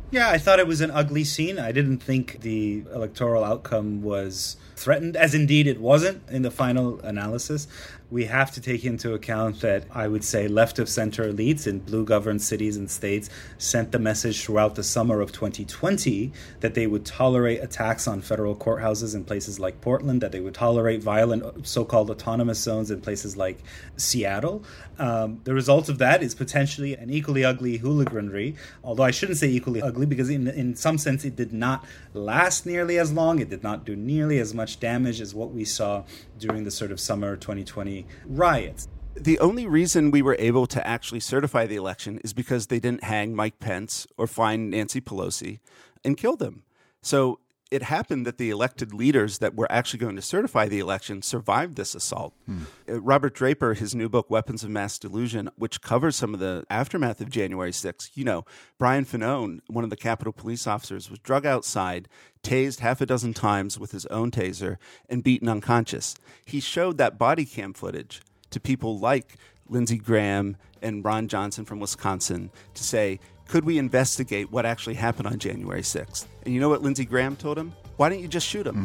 [0.10, 1.60] Yeah, I thought it was an ugly scene.
[1.60, 7.00] I didn't think the electoral outcome was threatened, as indeed it wasn't in the final
[7.02, 7.68] analysis
[8.12, 11.80] we have to take into account that I would say left of center elites in
[11.80, 16.86] blue governed cities and states sent the message throughout the summer of 2020 that they
[16.86, 21.68] would tolerate attacks on federal courthouses in places like Portland, that they would tolerate violent
[21.68, 23.60] so called autonomous zones in places like
[23.98, 24.64] Seattle.
[25.00, 29.48] Um, the result of that is potentially an equally ugly hooliganry, although I shouldn't say
[29.48, 33.40] equally ugly because, in, in some sense, it did not last nearly as long.
[33.40, 36.04] It did not do nearly as much damage as what we saw
[36.40, 37.95] during the sort of summer 2020
[38.26, 38.88] riots.
[39.16, 43.06] The only reason we were able to actually certify the election is because they didn't
[43.06, 45.60] hang Mike Pence or find Nancy Pelosi
[46.04, 46.64] and kill them.
[47.02, 47.40] So
[47.72, 51.76] it happened that the elected leaders that were actually going to certify the election survived
[51.76, 52.34] this assault.
[52.46, 52.64] Hmm.
[52.88, 56.64] Uh, Robert Draper, his new book, Weapons of Mass Delusion, which covers some of the
[56.70, 58.46] aftermath of January 6th, you know,
[58.78, 62.08] Brian Fanone, one of the Capitol police officers, was drug outside,
[62.44, 64.78] tased half a dozen times with his own taser,
[65.10, 66.16] and beaten unconscious.
[66.46, 71.80] He showed that body cam footage to people like Lindsey Graham and Ron Johnson from
[71.80, 76.26] Wisconsin to say, could we investigate what actually happened on January 6th?
[76.44, 77.74] And you know what Lindsey Graham told him?
[77.98, 78.76] Why don't you just shoot him?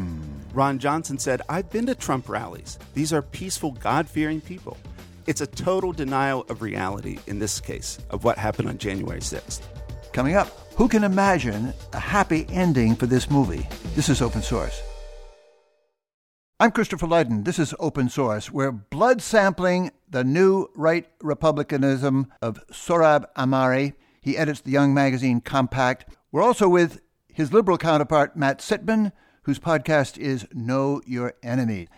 [0.51, 0.55] Mm.
[0.55, 2.79] Ron Johnson said, I've been to Trump rallies.
[2.95, 4.77] These are peaceful, God fearing people.
[5.27, 9.63] It's a total denial of reality in this case of what happened on January 6th.
[10.13, 13.67] Coming up, who can imagine a happy ending for this movie?
[13.95, 14.81] This is open source.
[16.59, 17.45] I'm Christopher Lydon.
[17.45, 18.51] This is Open Source.
[18.51, 25.41] We're blood sampling the new right republicanism of Sohrab Ahmari he edits the Young Magazine
[25.41, 26.07] Compact.
[26.31, 31.89] We're also with his liberal counterpart, Matt Sitman, whose podcast is Know Your Enemy.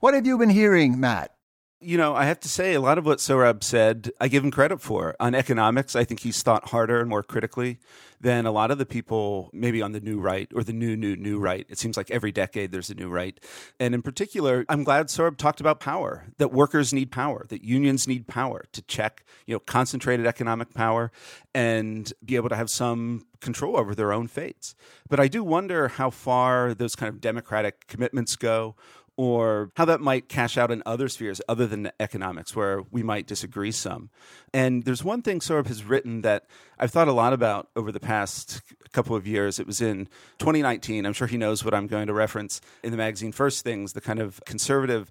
[0.00, 1.34] What have you been hearing, Matt?
[1.82, 4.50] You know, I have to say, a lot of what Sohrab said, I give him
[4.50, 5.16] credit for.
[5.18, 7.78] On economics, I think he's thought harder and more critically
[8.20, 11.16] than a lot of the people, maybe on the new right or the new, new,
[11.16, 11.64] new right.
[11.70, 13.40] It seems like every decade there's a new right.
[13.78, 18.06] And in particular, I'm glad Sohrab talked about power, that workers need power, that unions
[18.06, 21.10] need power to check, you know, concentrated economic power
[21.54, 24.74] and be able to have some control over their own fates.
[25.08, 28.76] But I do wonder how far those kind of democratic commitments go
[29.20, 33.26] or how that might cash out in other spheres other than economics, where we might
[33.26, 34.08] disagree some.
[34.54, 36.46] And there's one thing Sohrab has written that
[36.78, 38.62] I've thought a lot about over the past
[38.94, 39.60] couple of years.
[39.60, 41.04] It was in 2019.
[41.04, 44.00] I'm sure he knows what I'm going to reference in the magazine First Things, the
[44.00, 45.10] kind of conservative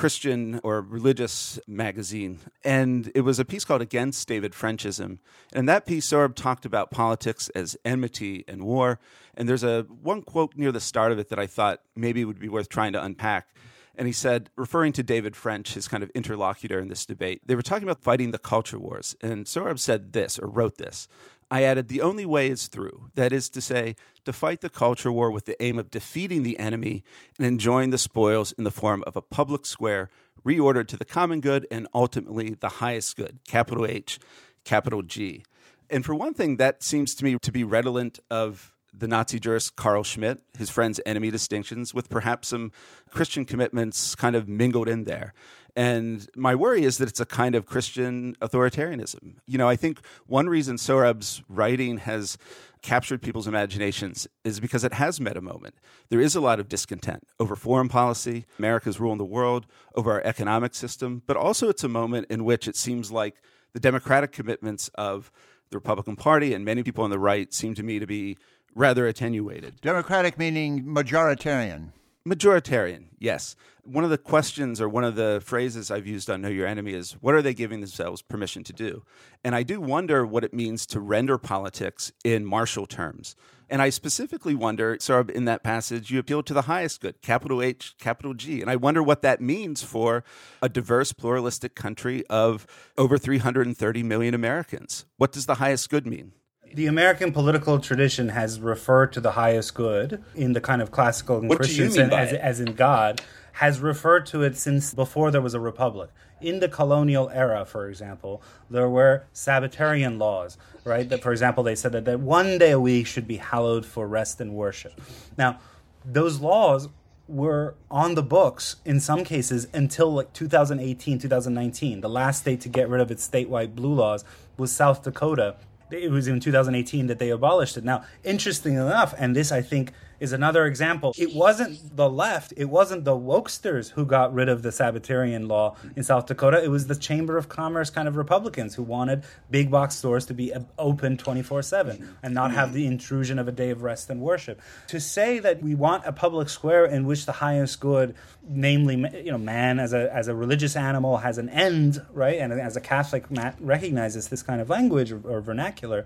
[0.00, 2.38] Christian or religious magazine.
[2.64, 5.18] And it was a piece called Against David Frenchism.
[5.52, 8.98] And that piece, Sohrab talked about politics as enmity and war.
[9.34, 12.40] And there's a one quote near the start of it that I thought maybe would
[12.40, 13.54] be worth trying to unpack.
[13.94, 17.54] And he said, referring to David French, his kind of interlocutor in this debate, they
[17.54, 19.14] were talking about fighting the culture wars.
[19.20, 21.08] And Sohrab said this, or wrote this
[21.50, 23.10] I added, the only way is through.
[23.16, 26.58] That is to say, to fight the culture war with the aim of defeating the
[26.58, 27.02] enemy
[27.38, 30.10] and enjoying the spoils in the form of a public square
[30.44, 34.18] reordered to the common good and ultimately the highest good, capital H,
[34.64, 35.44] capital G.
[35.90, 39.76] And for one thing, that seems to me to be redolent of the Nazi jurist
[39.76, 42.72] Carl Schmitt, his friend's enemy distinctions, with perhaps some
[43.10, 45.32] Christian commitments kind of mingled in there.
[45.76, 49.36] And my worry is that it's a kind of Christian authoritarianism.
[49.46, 52.36] You know, I think one reason Sohrab's writing has
[52.82, 55.74] captured people's imaginations is because it has met a moment.
[56.08, 60.12] There is a lot of discontent over foreign policy, America's rule in the world, over
[60.12, 64.32] our economic system, but also it's a moment in which it seems like the democratic
[64.32, 65.30] commitments of
[65.70, 68.36] the Republican Party and many people on the right seem to me to be
[68.74, 69.80] rather attenuated.
[69.80, 71.88] Democratic meaning majoritarian.
[72.26, 73.56] Majoritarian, yes.
[73.82, 76.92] One of the questions or one of the phrases I've used on Know Your Enemy
[76.92, 79.04] is what are they giving themselves permission to do?
[79.42, 83.36] And I do wonder what it means to render politics in martial terms.
[83.70, 87.62] And I specifically wonder, so in that passage, you appeal to the highest good, capital
[87.62, 88.60] H, capital G.
[88.60, 90.24] And I wonder what that means for
[90.60, 92.66] a diverse, pluralistic country of
[92.98, 95.06] over 330 million Americans.
[95.16, 96.32] What does the highest good mean?
[96.72, 101.38] The American political tradition has referred to the highest good in the kind of classical
[101.38, 103.20] and What Christian sense as, as in God,
[103.54, 106.10] has referred to it since before there was a republic.
[106.40, 108.40] In the colonial era, for example,
[108.70, 111.08] there were Sabbatarian laws, right?
[111.08, 114.06] That, for example, they said that, that one day a week should be hallowed for
[114.06, 115.00] rest and worship.
[115.36, 115.58] Now,
[116.04, 116.88] those laws
[117.26, 122.00] were on the books in some cases until like 2018, 2019.
[122.00, 124.24] The last state to get rid of its statewide blue laws
[124.56, 125.56] was South Dakota.
[125.90, 127.84] It was in 2018 that they abolished it.
[127.84, 131.14] Now, interesting enough, and this I think is another example.
[131.18, 135.76] It wasn't the left, it wasn't the wokesters who got rid of the Sabbatarian law
[135.96, 136.62] in South Dakota.
[136.62, 140.34] It was the Chamber of Commerce kind of Republicans who wanted big box stores to
[140.34, 144.20] be open 24 7 and not have the intrusion of a day of rest and
[144.20, 144.60] worship.
[144.88, 148.14] To say that we want a public square in which the highest good,
[148.46, 152.38] namely, you know, man as a, as a religious animal has an end, right?
[152.38, 156.04] And as a Catholic, Matt recognizes this kind of language or, or vernacular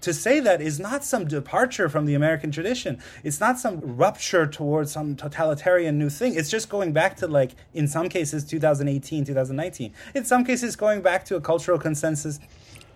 [0.00, 3.00] to say that is not some departure from the American tradition.
[3.24, 6.34] It's not some rupture towards some totalitarian new thing.
[6.34, 9.92] It's just going back to, like, in some cases, 2018, 2019.
[10.14, 12.38] In some cases, going back to a cultural consensus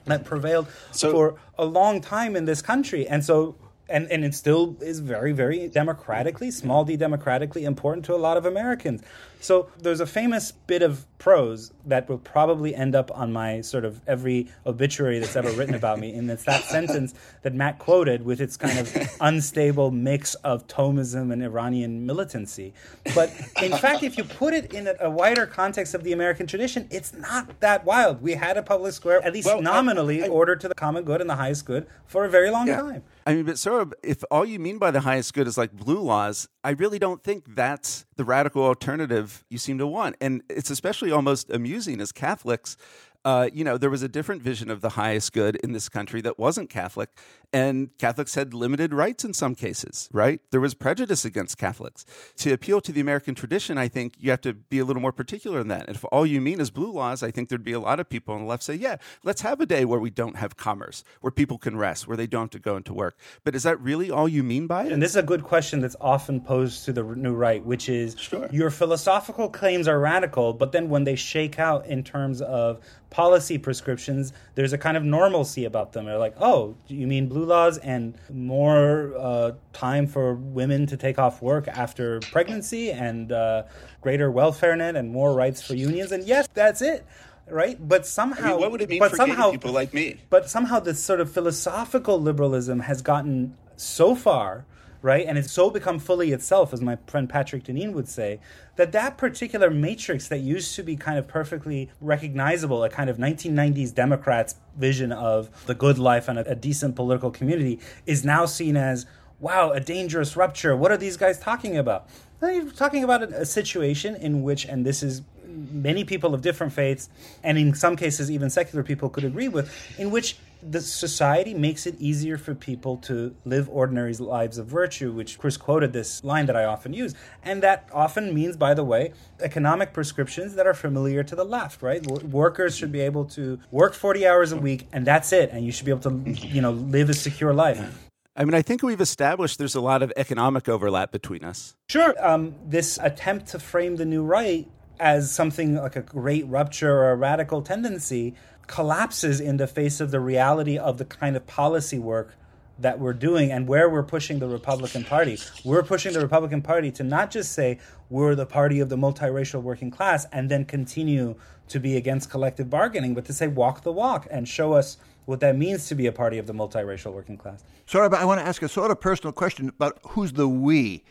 [0.04, 3.06] that prevailed So- for a long time in this country.
[3.06, 3.56] And so.
[3.88, 8.38] And, and it still is very, very democratically, small d democratically important to a lot
[8.38, 9.02] of Americans.
[9.42, 13.84] So there's a famous bit of prose that will probably end up on my sort
[13.84, 16.14] of every obituary that's ever written about me.
[16.14, 21.32] And it's that sentence that Matt quoted with its kind of unstable mix of Thomism
[21.32, 22.72] and Iranian militancy.
[23.14, 23.32] But
[23.62, 27.12] in fact, if you put it in a, wider context of the American tradition, it's
[27.12, 28.22] not that wild.
[28.22, 31.20] We had a public square, at least Well, nominally, I- ordered to the common good
[31.20, 33.02] and the highest good for a very long time.
[33.24, 36.00] I mean, but Sohrab, if all you mean by the highest good is like blue
[36.00, 40.16] laws, I really don't think that's the radical alternative you seem to want.
[40.20, 42.76] And it's especially almost amusing as Catholics.
[43.24, 46.20] Uh, you know, there was a different vision of the highest good in this country
[46.20, 47.08] that wasn't Catholic,
[47.52, 50.40] and Catholics had limited rights in some cases, right?
[50.50, 52.04] There was prejudice against Catholics.
[52.38, 55.12] To appeal to the American tradition, I think you have to be a little more
[55.12, 55.86] particular in that.
[55.86, 58.08] And if all you mean is blue laws, I think there'd be a lot of
[58.08, 61.04] people on the left say, yeah, let's have a day where we don't have commerce,
[61.20, 63.16] where people can rest, where they don't have to go into work.
[63.44, 64.92] But is that really all you mean by it?
[64.92, 68.16] And this is a good question that's often posed to the new right, which is
[68.18, 68.48] Sure.
[68.50, 72.80] your philosophical claims are radical, but then when they shake out in terms of
[73.12, 76.06] policy prescriptions, there's a kind of normalcy about them.
[76.06, 81.18] They're like, oh, you mean blue laws and more uh, time for women to take
[81.18, 83.64] off work after pregnancy and uh,
[84.00, 86.10] greater welfare net and more rights for unions?
[86.10, 87.06] And yes, that's it.
[87.48, 90.20] Right, but somehow, what would it mean but for somehow, people like me?
[90.30, 94.64] But somehow, this sort of philosophical liberalism has gotten so far
[95.02, 95.26] right?
[95.26, 98.40] And it's so become fully itself, as my friend Patrick Deneen would say,
[98.76, 103.18] that that particular matrix that used to be kind of perfectly recognizable, a kind of
[103.18, 108.46] 1990s Democrats' vision of the good life and a, a decent political community, is now
[108.46, 109.04] seen as,
[109.40, 110.76] wow, a dangerous rupture.
[110.76, 112.08] What are these guys talking about?
[112.40, 116.72] They're talking about a, a situation in which, and this is many people of different
[116.72, 117.08] faiths,
[117.42, 121.86] and in some cases even secular people could agree with, in which the society makes
[121.86, 126.46] it easier for people to live ordinary lives of virtue, which Chris quoted this line
[126.46, 127.14] that I often use.
[127.42, 131.82] And that often means, by the way, economic prescriptions that are familiar to the left,
[131.82, 132.04] right?
[132.06, 135.50] Workers should be able to work 40 hours a week and that's it.
[135.50, 138.08] And you should be able to, you know, live a secure life.
[138.34, 141.76] I mean, I think we've established there's a lot of economic overlap between us.
[141.88, 142.14] Sure.
[142.24, 147.10] Um, this attempt to frame the new right as something like a great rupture or
[147.10, 148.34] a radical tendency
[148.72, 152.34] collapses in the face of the reality of the kind of policy work
[152.78, 155.36] that we're doing and where we're pushing the Republican Party.
[155.62, 159.60] We're pushing the Republican Party to not just say we're the party of the multiracial
[159.60, 161.34] working class and then continue
[161.68, 164.96] to be against collective bargaining, but to say walk the walk and show us
[165.26, 167.62] what that means to be a party of the multiracial working class.
[167.84, 171.04] Sorry, but I want to ask a sort of personal question about who's the we.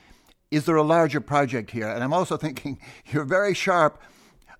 [0.49, 1.87] Is there a larger project here?
[1.87, 4.01] And I'm also thinking you're very sharp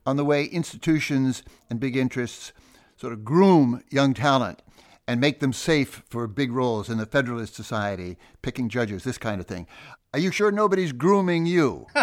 [0.06, 2.54] on the way institutions and big interests
[3.02, 4.62] sort of groom young talent
[5.08, 9.41] and make them safe for big roles in the Federalist Society, picking judges, this kind
[9.41, 9.66] of thing.
[10.14, 11.88] Are you sure nobody's grooming you?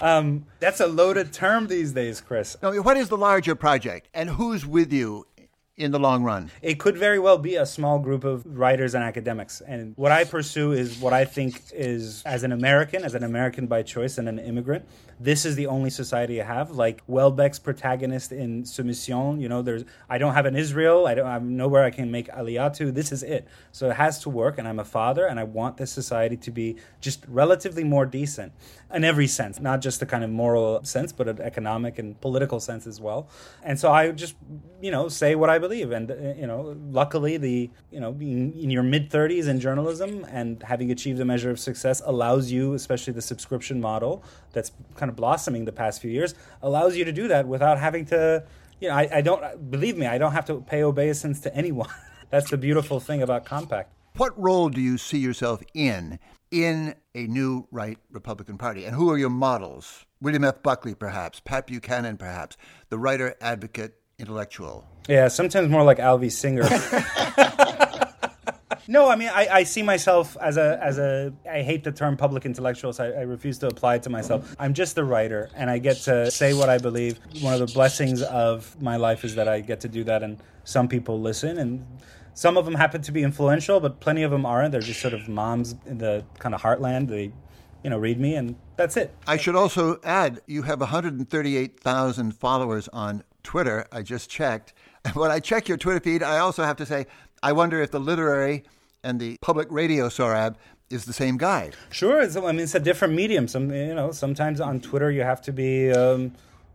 [0.00, 2.56] Um, that's a loaded term these days, Chris.
[2.60, 5.26] no, what is the larger project, and who's with you
[5.76, 6.50] in the long run?
[6.62, 9.60] It could very well be a small group of writers and academics.
[9.60, 13.66] And what I pursue is what I think is, as an American, as an American
[13.66, 14.84] by choice and an immigrant,
[15.18, 16.70] this is the only society I have.
[16.70, 21.26] Like Houellebecq's protagonist in Submission, you know, there's I don't have an Israel, I don't
[21.26, 22.92] have nowhere I can make aliyah to.
[22.92, 23.46] This is it.
[23.72, 26.50] So it has to work, and I'm a father, and I want this society to
[26.50, 28.52] be just relatively more decent
[28.94, 32.60] in every sense, not just the kind of moral sense, but an economic and political
[32.60, 33.28] sense as well.
[33.62, 34.36] And so I just,
[34.80, 35.90] you know, say what I believe.
[35.90, 40.24] And uh, you know, luckily, the you know, being in your mid thirties in journalism
[40.30, 44.22] and having achieved a measure of success allows you, especially the subscription model
[44.52, 48.04] that's kind of blossoming the past few years, allows you to do that without having
[48.06, 48.44] to.
[48.80, 50.06] You know, I, I don't believe me.
[50.06, 51.88] I don't have to pay obeisance to anyone.
[52.30, 53.92] that's the beautiful thing about Compact.
[54.16, 56.20] What role do you see yourself in
[56.54, 58.84] in a new right Republican Party?
[58.84, 60.06] And who are your models?
[60.20, 60.62] William F.
[60.62, 62.56] Buckley, perhaps, Pat Buchanan, perhaps,
[62.88, 64.86] the writer, advocate, intellectual.
[65.08, 66.62] Yeah, sometimes more like Alvy Singer.
[68.88, 71.32] no, I mean, I, I, see myself as a as a.
[71.50, 74.54] I hate the term public intellectual, so I, I, refuse to apply it to myself.
[74.58, 77.18] I'm just a writer, and I get to say what I believe.
[77.40, 80.38] One of the blessings of my life is that I get to do that, and
[80.62, 81.84] some people listen, and
[82.34, 84.72] some of them happen to be influential, but plenty of them aren't.
[84.72, 87.08] They're just sort of moms in the kind of heartland.
[87.08, 87.32] They,
[87.82, 89.14] you know, read me, and that's it.
[89.26, 93.86] I should also add you have 138,000 followers on Twitter.
[93.92, 94.74] I just checked.
[95.12, 97.06] When I check your Twitter feed, I also have to say,
[97.42, 98.64] I wonder if the literary
[99.02, 100.56] and the public radio Sohrab
[100.88, 101.72] is the same guy.
[101.90, 103.46] Sure, I mean it's a different medium.
[103.46, 105.92] Some you know sometimes on Twitter you have to be.
[105.92, 106.32] Um,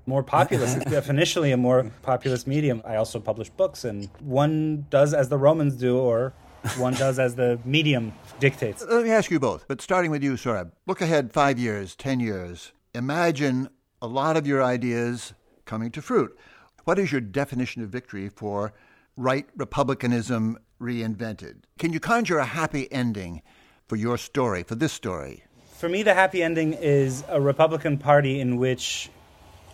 [0.10, 0.76] more populous.
[0.76, 2.82] it's definitionally a more populous medium.
[2.84, 6.34] I also publish books, and one does as the Romans do, or
[6.78, 8.84] one does as the medium dictates.
[8.84, 10.72] Let me ask you both, but starting with you, Sohrab.
[10.88, 12.74] Look ahead five years, ten years.
[12.93, 13.70] Imagine
[14.01, 15.34] a lot of your ideas
[15.66, 16.38] coming to fruit.
[16.86, 18.74] What is your definition of victory for
[19.16, 21.57] right republicanism reinvented?
[21.78, 23.41] Can you conjure a happy ending
[23.88, 25.43] for your story, for this story?
[25.78, 29.10] For me, the happy ending is a Republican Party in which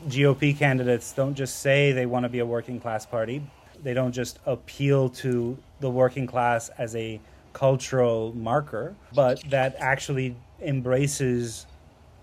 [0.04, 3.42] GOP candidates don't just say they want to be a working class party.
[3.82, 7.20] They don't just appeal to the working class as a
[7.54, 11.66] cultural marker, but that actually embraces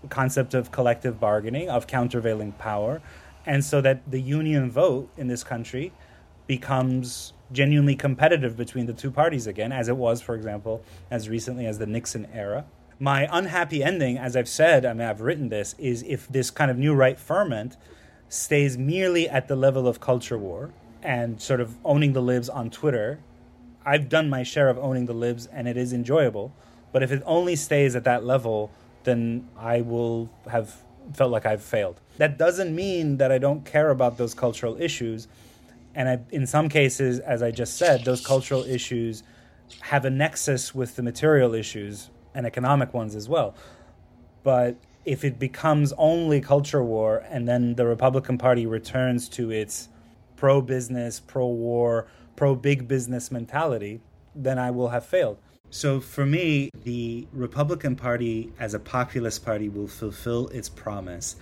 [0.03, 3.01] the concept of collective bargaining, of countervailing power,
[3.47, 5.93] and so that the union vote in this country
[6.47, 11.66] becomes genuinely competitive between the two parties again, as it was, for example, as recently
[11.66, 12.64] as the Nixon era
[13.03, 16.71] my unhappy ending, as I've said, I mean, I've written this, is if this kind
[16.71, 17.77] of new right ferment
[18.29, 20.71] stays merely at the level of culture war
[21.03, 23.19] and sort of owning the libs on Twitter.
[23.85, 26.55] I've done my share of owning the libs and it is enjoyable.
[26.93, 28.71] But if it only stays at that level,
[29.03, 30.73] then I will have
[31.13, 32.01] felt like I've failed.
[32.19, 35.27] That doesn't mean that I don't care about those cultural issues.
[35.97, 39.25] And I, in some cases, as I just said, those cultural issues
[39.81, 43.55] have a nexus with the material issues and economic ones as well.
[44.43, 49.89] But if it becomes only culture war and then the Republican Party returns to its
[50.37, 52.07] pro business, pro war,
[52.37, 54.01] pro big business mentality,
[54.35, 55.39] then I will have failed.
[55.70, 61.37] So for me, the Republican Party as a populist party will fulfill its promise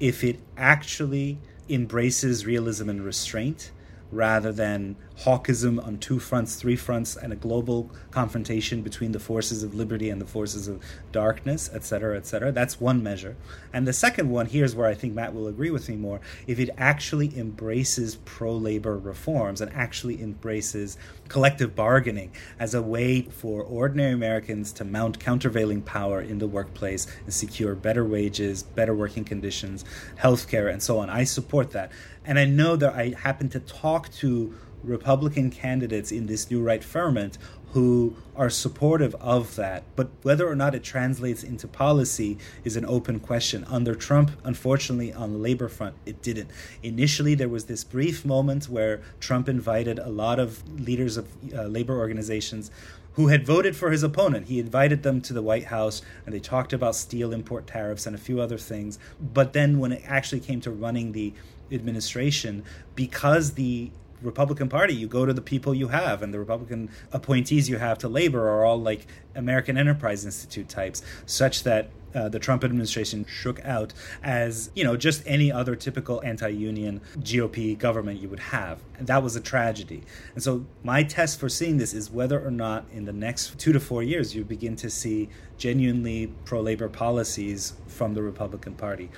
[0.00, 3.72] if it actually embraces realism and restraint
[4.10, 9.62] rather than hawkism on two fronts, three fronts, and a global confrontation between the forces
[9.62, 12.50] of liberty and the forces of darkness, etc., etc.
[12.50, 13.36] That's one measure.
[13.72, 16.58] And the second one, here's where I think Matt will agree with me more if
[16.58, 20.98] it actually embraces pro labor reforms and actually embraces
[21.28, 27.06] collective bargaining as a way for ordinary Americans to mount countervailing power in the workplace
[27.24, 29.84] and secure better wages, better working conditions,
[30.16, 31.08] health care, and so on.
[31.08, 31.92] I support that.
[32.24, 34.54] And I know that I happen to talk to
[34.84, 37.38] Republican candidates in this new right ferment
[37.72, 39.82] who are supportive of that.
[39.96, 43.64] But whether or not it translates into policy is an open question.
[43.64, 46.50] Under Trump, unfortunately, on the labor front, it didn't.
[46.84, 51.64] Initially, there was this brief moment where Trump invited a lot of leaders of uh,
[51.64, 52.70] labor organizations
[53.14, 54.46] who had voted for his opponent.
[54.46, 58.14] He invited them to the White House and they talked about steel import tariffs and
[58.14, 59.00] a few other things.
[59.20, 61.32] But then when it actually came to running the
[61.72, 62.64] administration,
[62.94, 63.90] because the
[64.24, 67.98] Republican Party, you go to the people you have, and the Republican appointees you have
[67.98, 73.24] to labor are all like American Enterprise Institute types, such that uh, the Trump administration
[73.24, 78.40] shook out as, you know, just any other typical anti union GOP government you would
[78.40, 78.80] have.
[78.98, 80.02] And that was a tragedy.
[80.34, 83.72] And so, my test for seeing this is whether or not in the next two
[83.72, 89.10] to four years you begin to see genuinely pro labor policies from the Republican Party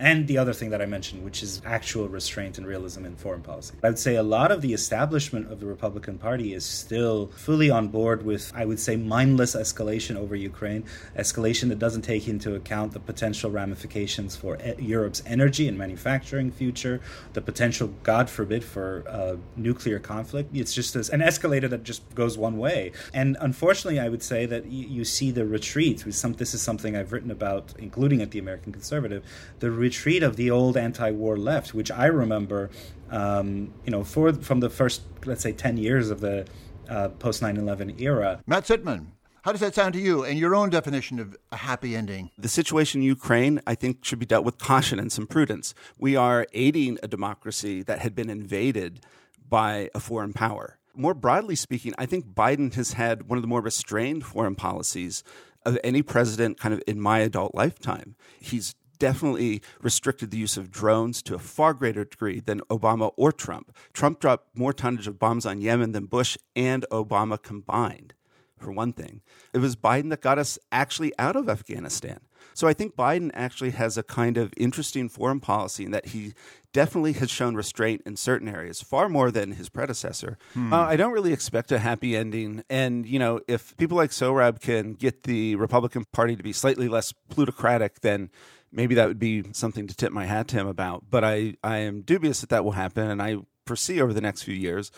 [0.00, 3.42] and the other thing that I mentioned, which is actual restraint and realism in foreign
[3.42, 3.74] policy.
[3.84, 7.70] I would say a lot of the establishment of the Republican Party is still fully
[7.70, 10.84] on board with, I would say, mindless escalation over Ukraine,
[11.18, 17.02] escalation that doesn't take into account the potential ramifications for Europe's energy and manufacturing future,
[17.34, 20.56] the potential, God forbid, for uh, nuclear conflict.
[20.56, 22.92] It's just this, an escalator that just goes one way.
[23.12, 26.02] And unfortunately, I would say that you, you see the retreat.
[26.14, 29.22] Some, this is something I've written about, including at the American Conservative.
[29.58, 32.70] The re- retreat of the old anti-war left, which I remember,
[33.10, 36.46] um, you know, for from the first let's say ten years of the
[36.88, 38.40] uh, post 9/11 era.
[38.46, 39.06] Matt Sitman.
[39.42, 42.30] How does that sound to you and your own definition of a happy ending?
[42.36, 45.74] The situation in Ukraine, I think, should be dealt with caution and some prudence.
[45.98, 49.00] We are aiding a democracy that had been invaded
[49.48, 50.78] by a foreign power.
[50.94, 55.24] More broadly speaking, I think Biden has had one of the more restrained foreign policies
[55.64, 58.16] of any president kind of in my adult lifetime.
[58.40, 63.32] He's definitely restricted the use of drones to a far greater degree than Obama or
[63.32, 63.76] Trump.
[63.92, 68.14] Trump dropped more tonnage of bombs on Yemen than Bush and Obama combined
[68.56, 69.22] for one thing.
[69.52, 72.20] It was Biden that got us actually out of Afghanistan.
[72.54, 76.34] So I think Biden actually has a kind of interesting foreign policy in that he
[76.72, 80.36] definitely has shown restraint in certain areas, far more than his predecessor.
[80.54, 80.72] Hmm.
[80.72, 82.62] Uh, I don't really expect a happy ending.
[82.68, 86.88] And, you know, if people like Sohrab can get the Republican Party to be slightly
[86.88, 88.30] less plutocratic, then
[88.72, 91.04] maybe that would be something to tip my hat to him about.
[91.10, 93.10] But I, I am dubious that that will happen.
[93.10, 94.90] And I foresee over the next few years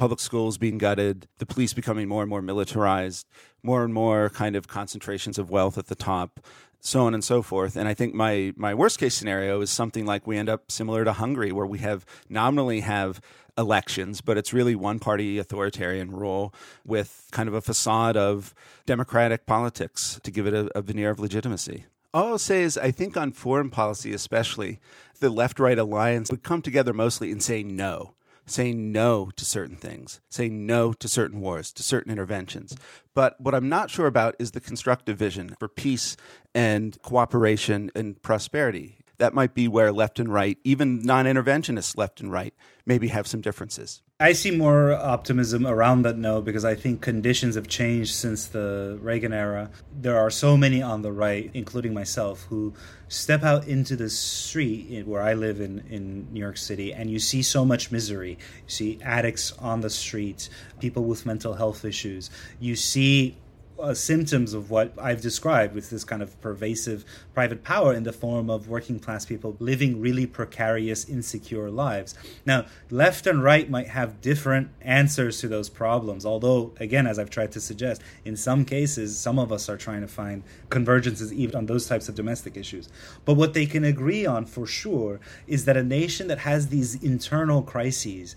[0.00, 3.28] public schools being gutted, the police becoming more and more militarized,
[3.62, 6.40] more and more kind of concentrations of wealth at the top,
[6.80, 7.76] so on and so forth.
[7.76, 11.04] And I think my my worst case scenario is something like we end up similar
[11.04, 13.20] to Hungary, where we have nominally have
[13.58, 16.54] elections, but it's really one party authoritarian rule
[16.86, 18.54] with kind of a facade of
[18.86, 21.84] democratic politics to give it a, a veneer of legitimacy.
[22.12, 24.80] All I'll say is, I think on foreign policy, especially,
[25.20, 28.14] the left right alliance would come together mostly in saying no
[28.50, 32.76] saying no to certain things, saying no to certain wars, to certain interventions.
[33.14, 36.16] But what I'm not sure about is the constructive vision for peace
[36.54, 38.98] and cooperation and prosperity.
[39.20, 42.54] That might be where left and right, even non interventionists left and right,
[42.86, 44.00] maybe have some differences.
[44.18, 48.98] I see more optimism around that note because I think conditions have changed since the
[49.00, 49.70] Reagan era.
[49.94, 52.72] There are so many on the right, including myself, who
[53.08, 57.18] step out into the street where I live in, in New York City and you
[57.18, 58.32] see so much misery.
[58.32, 60.48] You see addicts on the street,
[60.80, 62.30] people with mental health issues.
[62.58, 63.36] You see
[63.80, 67.04] uh, symptoms of what I've described with this kind of pervasive
[67.34, 72.14] private power in the form of working class people living really precarious, insecure lives.
[72.46, 77.30] Now, left and right might have different answers to those problems, although, again, as I've
[77.30, 81.56] tried to suggest, in some cases, some of us are trying to find convergences even
[81.56, 82.88] on those types of domestic issues.
[83.24, 87.02] But what they can agree on for sure is that a nation that has these
[87.02, 88.36] internal crises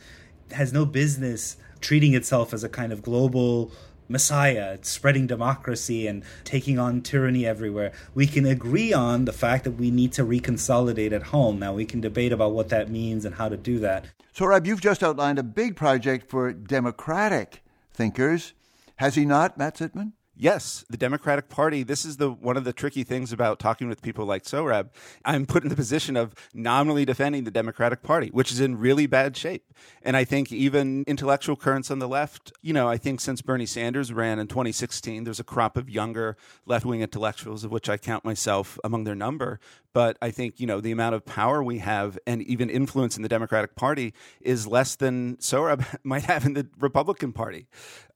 [0.52, 3.72] has no business treating itself as a kind of global
[4.14, 7.92] Messiah, spreading democracy and taking on tyranny everywhere.
[8.14, 11.60] We can agree on the fact that we need to reconsolidate at home.
[11.60, 14.06] Now, we can debate about what that means and how to do that.
[14.34, 18.54] Sohrab, you've just outlined a big project for democratic thinkers.
[18.98, 20.12] Has he not, Matt Sitman?
[20.36, 21.84] Yes, the Democratic Party.
[21.84, 24.90] This is the one of the tricky things about talking with people like Sohrab.
[25.24, 29.06] I'm put in the position of nominally defending the Democratic Party, which is in really
[29.06, 29.72] bad shape.
[30.02, 33.68] And I think even intellectual currents on the left, you know, I think since Bernie
[33.68, 37.98] Sanders ran in 2016, there's a crop of younger left wing intellectuals, of which I
[37.98, 39.60] count myself among their number.
[39.94, 43.22] But I think, you know, the amount of power we have and even influence in
[43.22, 47.68] the Democratic Party is less than Sohrab might have in the Republican Party.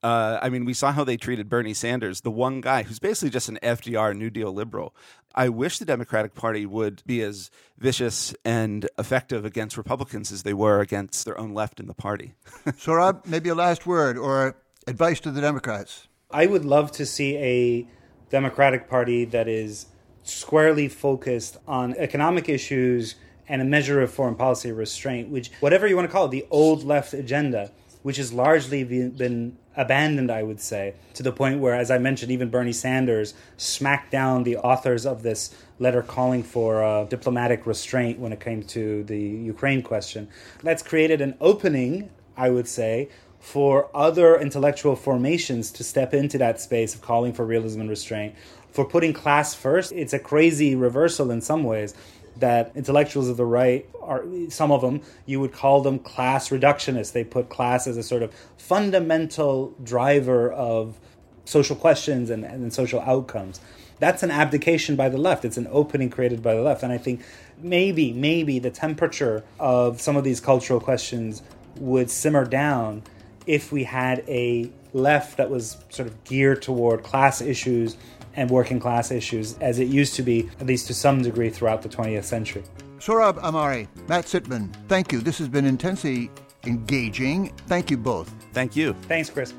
[0.04, 3.32] Uh, I mean, we saw how they treated Bernie Sanders, the one guy who's basically
[3.32, 4.96] just an FDR New Deal liberal.
[5.34, 10.54] I wish the Democratic Party would be as vicious and effective against Republicans as they
[10.54, 12.34] were against their own left in the party.
[12.78, 14.56] so, Rob, maybe a last word or
[14.88, 16.08] advice to the Democrats.
[16.32, 17.88] I would love to see a
[18.30, 19.88] Democratic Party that is
[20.24, 23.16] squarely focused on economic issues
[23.48, 26.46] and a measure of foreign policy restraint, which, whatever you want to call it, the
[26.52, 27.72] old left agenda,
[28.04, 32.32] which has largely been abandoned, I would say, to the point where, as I mentioned,
[32.32, 38.20] even Bernie Sanders smacked down the authors of this letter calling for uh, diplomatic restraint
[38.20, 40.28] when it came to the Ukraine question.
[40.64, 43.10] That's created an opening, I would say,
[43.40, 48.34] for other intellectual formations to step into that space of calling for realism and restraint,
[48.72, 49.92] for putting class first.
[49.92, 51.94] It's a crazy reversal in some ways
[52.40, 57.12] that intellectuals of the right are some of them you would call them class reductionists.
[57.12, 61.00] They put class as a sort of fundamental driver of
[61.46, 63.60] social questions and, and social outcomes.
[64.00, 65.44] That's an abdication by the left.
[65.44, 66.84] It's an opening created by the left.
[66.84, 67.22] And i think
[67.60, 71.42] maybe maybe the temperature of some of these cultural questions
[71.78, 73.04] would simmer down
[73.46, 77.98] if we had a left that was sort of geared toward class issues
[78.38, 81.82] and working class issues as it used to be, at least to some degree, throughout
[81.82, 82.64] the 20th century.
[83.00, 85.20] Sohrab Ahmari, Matt Sitman, thank you.
[85.20, 86.32] This has been intensely
[86.66, 87.52] engaging.
[87.68, 88.34] Thank you both.
[88.54, 88.94] Thank you.
[89.04, 89.54] Thanks, Chris.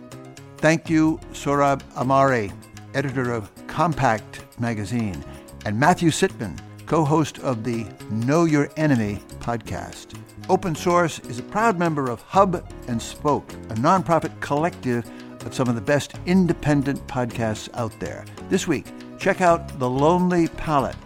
[0.56, 2.52] Thank you, Sohrab Ahmari,
[2.94, 5.22] editor of Compact magazine,
[5.64, 10.18] and Matthew Sitman, co host of the Know Your Enemy podcast.
[10.48, 15.04] Open Source is a proud member of Hub and Spoke, a nonprofit collective
[15.44, 18.24] of some of the best independent podcasts out there.
[18.48, 18.86] This week,
[19.18, 20.96] check out The Lonely Palette,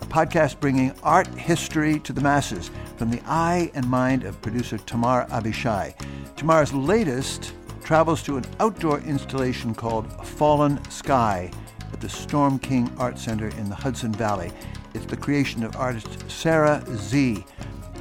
[0.00, 4.78] a podcast bringing art history to the masses from the eye and mind of producer
[4.78, 5.94] Tamar Avishai.
[6.36, 7.52] Tamar's latest
[7.82, 11.50] travels to an outdoor installation called Fallen Sky
[11.92, 14.52] at the Storm King Art Center in the Hudson Valley.
[14.94, 17.44] It's the creation of artist Sarah Sze.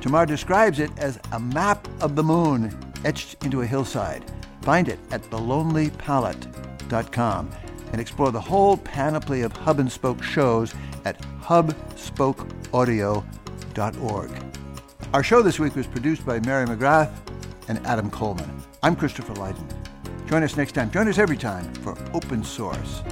[0.01, 4.23] Tamar describes it as a map of the moon etched into a hillside.
[4.67, 7.51] Find it at thelonelypalette.com
[7.93, 14.31] and explore the whole panoply of Hub and Spoke shows at hubspokeaudio.org.
[15.13, 17.13] Our show this week was produced by Mary McGrath
[17.69, 18.61] and Adam Coleman.
[18.83, 19.65] I'm Christopher Lydon.
[20.27, 20.91] Join us next time.
[20.91, 23.03] Join us every time for Open Source.